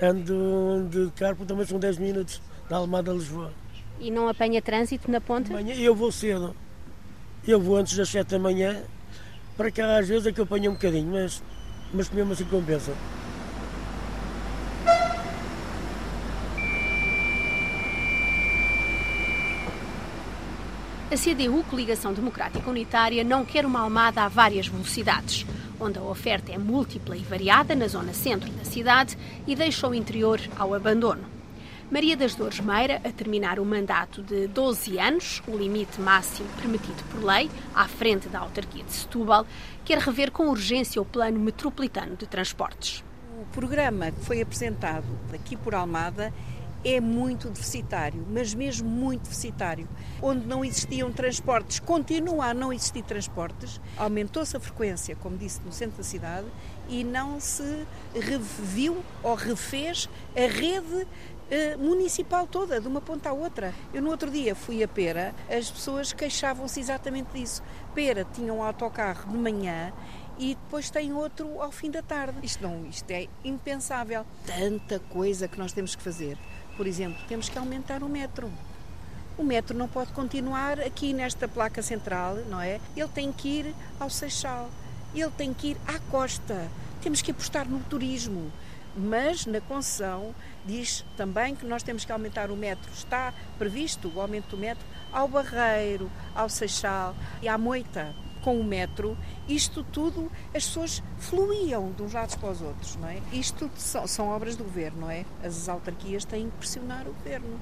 Ando 0.00 0.86
de 0.88 1.10
carro 1.12 1.44
também 1.44 1.66
são 1.66 1.78
10 1.78 1.98
minutos, 1.98 2.40
da 2.68 2.76
Almada 2.76 3.10
a 3.10 3.14
Lisboa. 3.14 3.52
E 3.98 4.10
não 4.10 4.28
apanha 4.28 4.62
trânsito 4.62 5.10
na 5.10 5.20
ponte? 5.20 5.50
Manhã, 5.50 5.74
eu 5.74 5.94
vou 5.94 6.12
cedo. 6.12 6.54
Eu 7.46 7.60
vou 7.60 7.76
antes 7.76 7.96
das 7.96 8.08
7 8.08 8.28
da 8.28 8.38
manhã, 8.38 8.82
para 9.56 9.70
cá 9.70 9.98
às 9.98 10.06
vezes 10.06 10.26
é 10.26 10.32
que 10.32 10.40
eu 10.40 10.44
apanho 10.44 10.70
um 10.70 10.74
bocadinho, 10.74 11.10
mas, 11.10 11.42
mas 11.92 12.10
mesmo 12.10 12.32
assim 12.34 12.44
compensa. 12.44 12.92
A 21.16 21.18
CDU, 21.18 21.64
Coligação 21.70 22.12
Democrática 22.12 22.68
Unitária, 22.68 23.24
não 23.24 23.42
quer 23.42 23.64
uma 23.64 23.80
Almada 23.80 24.20
a 24.20 24.28
várias 24.28 24.66
velocidades, 24.68 25.46
onde 25.80 25.98
a 25.98 26.02
oferta 26.02 26.52
é 26.52 26.58
múltipla 26.58 27.16
e 27.16 27.22
variada 27.22 27.74
na 27.74 27.88
zona 27.88 28.12
centro 28.12 28.50
da 28.50 28.64
cidade 28.66 29.16
e 29.46 29.56
deixa 29.56 29.88
o 29.88 29.94
interior 29.94 30.38
ao 30.58 30.74
abandono. 30.74 31.24
Maria 31.90 32.18
das 32.18 32.34
Dores 32.34 32.60
Meira, 32.60 33.00
a 33.02 33.10
terminar 33.10 33.58
o 33.58 33.64
mandato 33.64 34.22
de 34.22 34.46
12 34.48 34.98
anos, 34.98 35.42
o 35.48 35.56
limite 35.56 35.98
máximo 36.02 36.50
permitido 36.60 37.02
por 37.10 37.24
lei, 37.24 37.50
à 37.74 37.88
frente 37.88 38.28
da 38.28 38.40
autarquia 38.40 38.84
de 38.84 38.92
Setúbal, 38.92 39.46
quer 39.86 39.96
rever 39.96 40.30
com 40.30 40.50
urgência 40.50 41.00
o 41.00 41.06
plano 41.06 41.40
metropolitano 41.40 42.14
de 42.14 42.26
transportes. 42.26 43.02
O 43.40 43.46
programa 43.54 44.10
que 44.10 44.20
foi 44.22 44.42
apresentado 44.42 45.06
aqui 45.32 45.56
por 45.56 45.74
Almada 45.74 46.30
é 46.84 47.00
muito 47.00 47.50
deficitário, 47.50 48.24
mas 48.30 48.54
mesmo 48.54 48.88
muito 48.88 49.24
deficitário. 49.24 49.88
Onde 50.22 50.46
não 50.46 50.64
existiam 50.64 51.12
transportes, 51.12 51.80
continua 51.80 52.46
a 52.46 52.54
não 52.54 52.72
existir 52.72 53.02
transportes, 53.02 53.80
aumentou-se 53.96 54.56
a 54.56 54.60
frequência, 54.60 55.16
como 55.16 55.36
disse, 55.36 55.60
no 55.62 55.72
centro 55.72 55.98
da 55.98 56.04
cidade 56.04 56.46
e 56.88 57.02
não 57.02 57.40
se 57.40 57.86
reviu 58.14 59.02
ou 59.22 59.34
refez 59.34 60.08
a 60.36 60.40
rede 60.40 61.06
eh, 61.50 61.76
municipal 61.76 62.46
toda, 62.46 62.80
de 62.80 62.88
uma 62.88 63.00
ponta 63.00 63.30
à 63.30 63.32
outra. 63.32 63.72
Eu 63.94 64.02
no 64.02 64.10
outro 64.10 64.30
dia 64.30 64.54
fui 64.54 64.82
a 64.82 64.88
Pera, 64.88 65.34
as 65.48 65.70
pessoas 65.70 66.12
queixavam-se 66.12 66.80
exatamente 66.80 67.28
disso. 67.32 67.62
Pera 67.94 68.24
tinha 68.24 68.52
um 68.52 68.62
autocarro 68.62 69.30
de 69.30 69.36
manhã 69.36 69.92
e 70.38 70.54
depois 70.54 70.90
tem 70.90 71.12
outro 71.12 71.60
ao 71.62 71.70
fim 71.70 71.90
da 71.90 72.02
tarde. 72.02 72.38
Isto 72.42 72.62
não, 72.62 72.86
isto 72.86 73.10
é 73.10 73.28
impensável. 73.44 74.26
Tanta 74.44 74.98
coisa 74.98 75.46
que 75.48 75.58
nós 75.58 75.72
temos 75.72 75.94
que 75.94 76.02
fazer. 76.02 76.36
Por 76.76 76.86
exemplo, 76.86 77.22
temos 77.26 77.48
que 77.48 77.58
aumentar 77.58 78.02
o 78.02 78.08
metro. 78.08 78.52
O 79.38 79.42
metro 79.42 79.76
não 79.76 79.88
pode 79.88 80.12
continuar 80.12 80.78
aqui 80.80 81.12
nesta 81.12 81.48
placa 81.48 81.82
central, 81.82 82.36
não 82.48 82.60
é? 82.60 82.80
Ele 82.96 83.08
tem 83.08 83.32
que 83.32 83.48
ir 83.48 83.74
ao 83.98 84.10
Seixal, 84.10 84.70
ele 85.14 85.30
tem 85.30 85.52
que 85.54 85.68
ir 85.68 85.76
à 85.86 85.98
costa. 86.10 86.70
Temos 87.02 87.22
que 87.22 87.30
apostar 87.30 87.68
no 87.68 87.80
turismo. 87.80 88.52
Mas 88.96 89.44
na 89.44 89.60
concessão 89.60 90.34
diz 90.64 91.04
também 91.16 91.54
que 91.54 91.66
nós 91.66 91.82
temos 91.82 92.04
que 92.04 92.12
aumentar 92.12 92.50
o 92.50 92.56
metro. 92.56 92.90
Está 92.92 93.32
previsto 93.58 94.10
o 94.14 94.20
aumento 94.20 94.50
do 94.50 94.56
metro 94.56 94.84
ao 95.12 95.28
Barreiro, 95.28 96.10
ao 96.34 96.48
Seixal 96.48 97.14
e 97.42 97.48
à 97.48 97.58
Moita 97.58 98.14
com 98.46 98.60
o 98.60 98.62
metro, 98.62 99.18
isto 99.48 99.82
tudo, 99.82 100.30
as 100.54 100.64
pessoas 100.64 101.02
fluíam 101.18 101.90
de 101.90 102.04
uns 102.04 102.12
lados 102.12 102.36
para 102.36 102.48
os 102.48 102.62
outros, 102.62 102.94
não 102.94 103.08
é? 103.08 103.20
Isto 103.32 103.68
são, 103.74 104.06
são 104.06 104.28
obras 104.28 104.54
do 104.54 104.62
governo, 104.62 105.00
não 105.00 105.10
é? 105.10 105.24
As 105.42 105.68
autarquias 105.68 106.24
têm 106.24 106.48
que 106.48 106.56
pressionar 106.58 107.08
o 107.08 107.12
governo, 107.12 107.60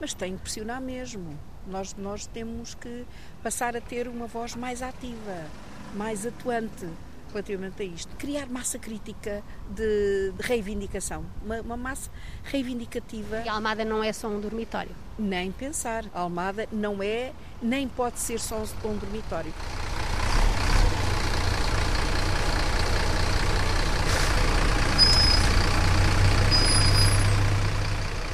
mas 0.00 0.12
têm 0.14 0.34
que 0.34 0.42
pressionar 0.42 0.80
mesmo. 0.80 1.38
Nós, 1.68 1.94
nós 1.94 2.26
temos 2.26 2.74
que 2.74 3.06
passar 3.44 3.76
a 3.76 3.80
ter 3.80 4.08
uma 4.08 4.26
voz 4.26 4.56
mais 4.56 4.82
ativa, 4.82 5.46
mais 5.94 6.26
atuante 6.26 6.88
relativamente 7.30 7.80
a 7.80 7.84
isto. 7.84 8.16
Criar 8.16 8.46
massa 8.46 8.76
crítica 8.76 9.40
de, 9.70 10.32
de 10.32 10.42
reivindicação, 10.42 11.24
uma, 11.44 11.60
uma, 11.60 11.76
massa 11.76 12.10
reivindicativa. 12.42 13.42
E 13.44 13.48
a 13.48 13.52
Almada 13.52 13.84
não 13.84 14.02
é 14.02 14.12
só 14.12 14.26
um 14.26 14.40
dormitório? 14.40 14.90
Nem 15.16 15.52
pensar. 15.52 16.06
A 16.12 16.22
Almada 16.22 16.68
não 16.72 17.00
é, 17.00 17.32
nem 17.62 17.86
pode 17.86 18.18
ser 18.18 18.40
só 18.40 18.64
um 18.84 18.96
dormitório. 18.96 19.54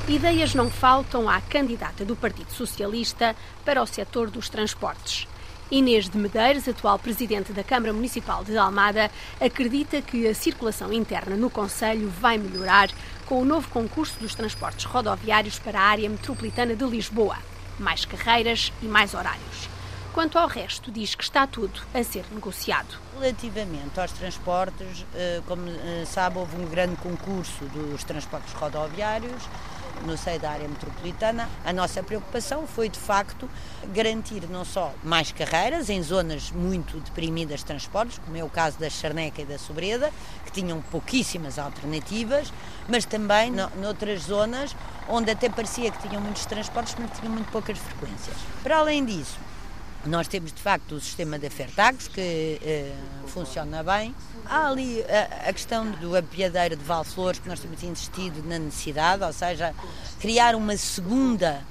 Ideias 0.06 0.54
não 0.54 0.68
faltam 0.68 1.30
à 1.30 1.40
candidata 1.40 2.04
do 2.04 2.14
Partido 2.14 2.52
Socialista 2.52 3.34
para 3.64 3.82
o 3.82 3.86
setor 3.86 4.28
dos 4.30 4.50
transportes. 4.50 5.26
Inês 5.70 6.10
de 6.10 6.18
Medeiros, 6.18 6.68
atual 6.68 6.98
presidente 6.98 7.54
da 7.54 7.64
Câmara 7.64 7.90
Municipal 7.90 8.44
de 8.44 8.54
Almada, 8.54 9.10
acredita 9.40 10.02
que 10.02 10.28
a 10.28 10.34
circulação 10.34 10.92
interna 10.92 11.36
no 11.36 11.48
Conselho 11.48 12.10
vai 12.20 12.36
melhorar 12.36 12.90
com 13.24 13.40
o 13.40 13.46
novo 13.46 13.66
concurso 13.70 14.18
dos 14.20 14.34
transportes 14.34 14.84
rodoviários 14.84 15.58
para 15.58 15.80
a 15.80 15.84
área 15.84 16.10
metropolitana 16.10 16.76
de 16.76 16.84
Lisboa. 16.84 17.38
Mais 17.78 18.04
carreiras 18.04 18.74
e 18.82 18.84
mais 18.84 19.14
horários. 19.14 19.70
Quanto 20.12 20.38
ao 20.38 20.46
resto, 20.46 20.92
diz 20.92 21.14
que 21.14 21.24
está 21.24 21.46
tudo 21.46 21.80
a 21.94 22.04
ser 22.04 22.26
negociado. 22.30 22.98
Relativamente 23.18 23.98
aos 23.98 24.12
transportes, 24.12 25.06
eh, 25.14 25.40
como 25.46 25.66
eh, 25.66 26.04
sabe, 26.06 26.38
houve 26.38 26.56
um 26.56 26.66
grande 26.66 26.94
concurso 26.96 27.64
dos 27.64 28.04
transportes 28.04 28.52
rodoviários 28.52 29.42
no 30.04 30.16
seio 30.16 30.38
da 30.38 30.50
área 30.50 30.68
metropolitana, 30.68 31.48
a 31.64 31.72
nossa 31.72 32.02
preocupação 32.02 32.66
foi 32.66 32.88
de 32.88 32.98
facto 32.98 33.48
garantir 33.92 34.48
não 34.48 34.64
só 34.64 34.92
mais 35.02 35.32
carreiras 35.32 35.88
em 35.88 36.02
zonas 36.02 36.50
muito 36.50 37.00
deprimidas 37.00 37.60
de 37.60 37.66
transportes, 37.66 38.18
como 38.18 38.36
é 38.36 38.44
o 38.44 38.48
caso 38.48 38.78
da 38.78 38.88
Charneca 38.88 39.42
e 39.42 39.44
da 39.44 39.58
Sobreda, 39.58 40.12
que 40.44 40.52
tinham 40.52 40.80
pouquíssimas 40.82 41.58
alternativas, 41.58 42.52
mas 42.88 43.04
também 43.04 43.52
noutras 43.76 44.22
zonas 44.22 44.74
onde 45.08 45.30
até 45.30 45.48
parecia 45.48 45.90
que 45.90 46.08
tinham 46.08 46.22
muitos 46.22 46.46
transportes, 46.46 46.94
mas 46.98 47.18
tinham 47.18 47.32
muito 47.32 47.50
poucas 47.50 47.78
frequências. 47.78 48.36
Para 48.62 48.78
além 48.78 49.04
disso, 49.04 49.38
nós 50.06 50.28
temos 50.28 50.52
de 50.52 50.60
facto 50.60 50.96
o 50.96 51.00
sistema 51.00 51.38
de 51.38 51.48
Fertagos 51.48 52.08
que 52.08 52.60
eh, 52.62 52.92
funciona 53.28 53.82
bem. 53.82 54.14
Há 54.44 54.68
ali 54.68 55.02
a, 55.02 55.48
a, 55.48 55.52
questão 55.52 55.90
do 55.92 56.16
apiadeiro 56.16 56.76
de 56.76 56.84
Valflores, 56.84 57.40
que 57.40 57.48
nós 57.48 57.60
temos 57.60 57.82
insistido 57.82 58.46
na 58.46 58.58
necessidade, 58.58 59.24
ou 59.24 59.32
seja, 59.32 59.74
criar 60.20 60.54
uma 60.54 60.76
segunda 60.76 61.62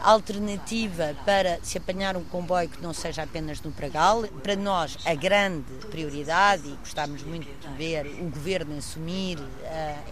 alternativa 0.00 1.16
para 1.24 1.58
se 1.62 1.78
apanhar 1.78 2.16
um 2.16 2.24
comboio 2.24 2.68
que 2.68 2.80
não 2.82 2.92
seja 2.92 3.22
apenas 3.22 3.60
no 3.62 3.72
Pragal. 3.72 4.22
Para 4.42 4.54
nós, 4.54 4.98
a 5.04 5.14
grande 5.14 5.72
prioridade, 5.90 6.68
e 6.68 6.76
gostamos 6.76 7.22
muito 7.22 7.46
de 7.46 7.74
ver 7.76 8.06
o 8.20 8.30
governo 8.30 8.76
assumir 8.76 9.38
uh, 9.38 9.44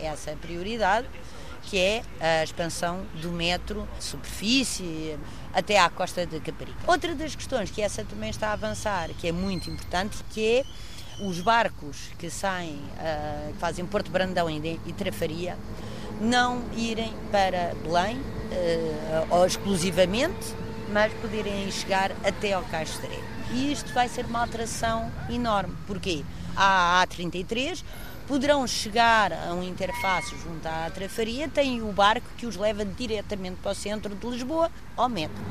essa 0.00 0.32
prioridade, 0.32 1.06
que 1.66 1.78
é 1.78 2.02
a 2.20 2.44
expansão 2.44 3.04
do 3.20 3.30
metro 3.30 3.86
superfície 3.98 5.18
até 5.52 5.78
à 5.78 5.90
costa 5.90 6.24
de 6.24 6.40
Caparica. 6.40 6.78
Outra 6.86 7.14
das 7.14 7.34
questões 7.34 7.70
que 7.70 7.82
essa 7.82 8.04
também 8.04 8.30
está 8.30 8.48
a 8.48 8.52
avançar, 8.52 9.10
que 9.18 9.28
é 9.28 9.32
muito 9.32 9.68
importante, 9.68 10.16
que 10.30 10.58
é 10.58 10.64
os 11.20 11.40
barcos 11.40 12.10
que 12.18 12.30
saem, 12.30 12.74
uh, 12.74 13.52
que 13.52 13.58
fazem 13.58 13.84
Porto 13.86 14.10
Brandão 14.10 14.48
e 14.50 14.92
Trafaria, 14.92 15.58
não 16.20 16.62
irem 16.76 17.12
para 17.32 17.74
Belém, 17.82 18.18
uh, 18.18 19.26
ou 19.30 19.46
exclusivamente, 19.46 20.54
mas 20.92 21.12
poderem 21.14 21.70
chegar 21.70 22.12
até 22.24 22.52
ao 22.52 22.62
Cais 22.64 22.98
de 23.00 23.54
E 23.54 23.72
isto 23.72 23.92
vai 23.92 24.08
ser 24.08 24.24
uma 24.26 24.40
alteração 24.40 25.10
enorme. 25.28 25.74
Porquê? 25.86 26.24
A 26.56 27.04
A33 27.06 27.82
poderão 28.26 28.66
chegar 28.66 29.32
a 29.32 29.52
um 29.54 29.62
interface 29.62 30.34
junto 30.36 30.66
à 30.66 30.90
Trafaria, 30.90 31.48
têm 31.48 31.82
o 31.82 31.92
barco 31.92 32.26
que 32.36 32.46
os 32.46 32.56
leva 32.56 32.84
diretamente 32.84 33.56
para 33.62 33.72
o 33.72 33.74
centro 33.74 34.14
de 34.14 34.26
Lisboa, 34.26 34.70
ao 34.96 35.08
metro. 35.08 35.42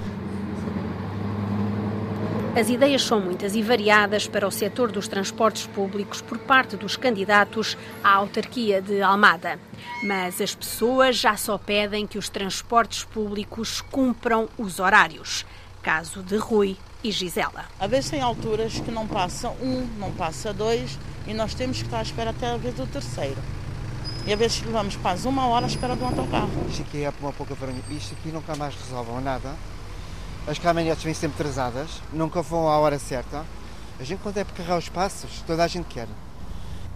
As 2.58 2.70
ideias 2.70 3.04
são 3.04 3.20
muitas 3.20 3.54
e 3.54 3.62
variadas 3.62 4.30
para 4.30 4.48
o 4.48 4.52
setor 4.52 4.90
dos 4.90 5.10
transportes 5.10 5.68
públicos 5.68 6.22
por 6.22 6.38
parte 6.38 6.78
dos 6.78 6.96
candidatos 6.96 7.78
à 8.02 8.14
autarquia 8.14 8.82
de 8.82 9.02
Almada. 9.02 9.60
Mas 10.02 10.40
as 10.40 10.56
pessoas 10.56 11.18
já 11.18 11.36
só 11.36 11.58
pedem 11.58 12.08
que 12.08 12.18
os 12.18 12.30
transportes 12.30 13.04
públicos 13.04 13.82
cumpram 13.82 14.48
os 14.58 14.80
horários. 14.80 15.46
Caso 15.84 16.24
de 16.24 16.38
Rui 16.38 16.78
e 17.04 17.12
Gisela. 17.12 17.66
Às 17.78 17.90
vezes 17.90 18.10
tem 18.10 18.22
alturas 18.22 18.80
que 18.80 18.90
não 18.90 19.06
passa 19.06 19.50
um, 19.50 19.86
não 20.00 20.14
passa 20.14 20.54
dois 20.54 20.98
e 21.28 21.34
nós 21.34 21.54
temos 21.54 21.78
que 21.78 21.86
estar 21.86 22.00
à 22.00 22.02
espera 22.02 22.30
até 22.30 22.52
a 22.52 22.58
vez 22.58 22.76
do 22.76 22.88
terceiro. 22.88 23.42
E 24.26 24.34
às 24.34 24.40
vezes 24.40 24.62
levamos 24.64 24.96
quase 24.96 25.28
uma 25.28 25.46
hora 25.48 25.66
à 25.66 25.68
espera 25.68 25.96
do 25.96 26.04
autocarro. 26.04 26.50
Isto 26.70 26.82
aqui 26.82 27.04
é 27.04 27.14
uma 27.22 27.32
pouca 27.32 27.54
vergonha. 27.54 27.82
Isto 27.92 28.16
aqui 28.20 28.30
nunca 28.30 28.56
mais 28.56 28.76
resolvam 28.76 29.22
nada. 29.22 29.54
As 30.48 30.60
caminhonetes 30.60 31.04
vêm 31.04 31.14
sempre 31.14 31.42
atrasadas, 31.42 32.02
nunca 32.14 32.42
vão 32.42 32.68
à 32.68 32.78
hora 32.78 33.00
certa. 33.00 33.44
A 34.00 34.04
gente 34.04 34.20
quando 34.22 34.38
é 34.38 34.44
para 34.44 34.56
carregar 34.56 34.78
os 34.78 34.90
passos, 34.90 35.44
toda 35.46 35.64
a 35.64 35.68
gente 35.68 35.86
quer. 35.86 36.08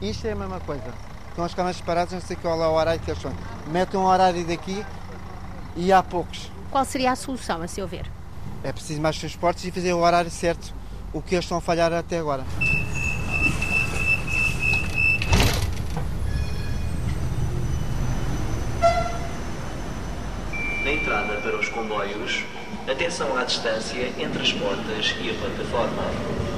Isto 0.01 0.27
é 0.27 0.31
a 0.31 0.35
mesma 0.35 0.59
coisa. 0.59 0.93
Estão 1.29 1.45
as 1.45 1.53
caminhonetes 1.53 1.81
paradas, 1.81 2.13
não 2.13 2.21
sei 2.21 2.35
qual 2.35 2.61
é 2.61 2.67
o 2.67 2.73
horário 2.73 2.99
que 2.99 3.09
eles 3.09 3.21
são. 3.21 3.33
Metem 3.67 3.99
um 3.99 4.05
horário 4.05 4.45
daqui 4.45 4.83
e 5.75 5.91
há 5.91 6.03
poucos. 6.03 6.51
Qual 6.69 6.85
seria 6.85 7.11
a 7.11 7.15
solução, 7.15 7.61
a 7.61 7.67
seu 7.67 7.87
ver? 7.87 8.09
É 8.63 8.71
preciso 8.71 9.01
mais 9.01 9.17
transportes 9.17 9.63
e 9.65 9.71
fazer 9.71 9.93
o 9.93 9.99
horário 9.99 10.29
certo, 10.29 10.73
o 11.13 11.21
que 11.21 11.35
eles 11.35 11.45
estão 11.45 11.57
a 11.57 11.61
falhar 11.61 11.93
até 11.93 12.19
agora. 12.19 12.43
Na 20.83 20.91
entrada 20.91 21.35
para 21.41 21.57
os 21.57 21.68
comboios, 21.79 22.43
atenção 22.89 23.37
à 23.37 23.45
distância 23.45 24.11
entre 24.17 24.41
as 24.41 24.51
portas 24.51 25.15
e 25.21 25.29
a 25.29 25.33
plataforma. 25.33 26.48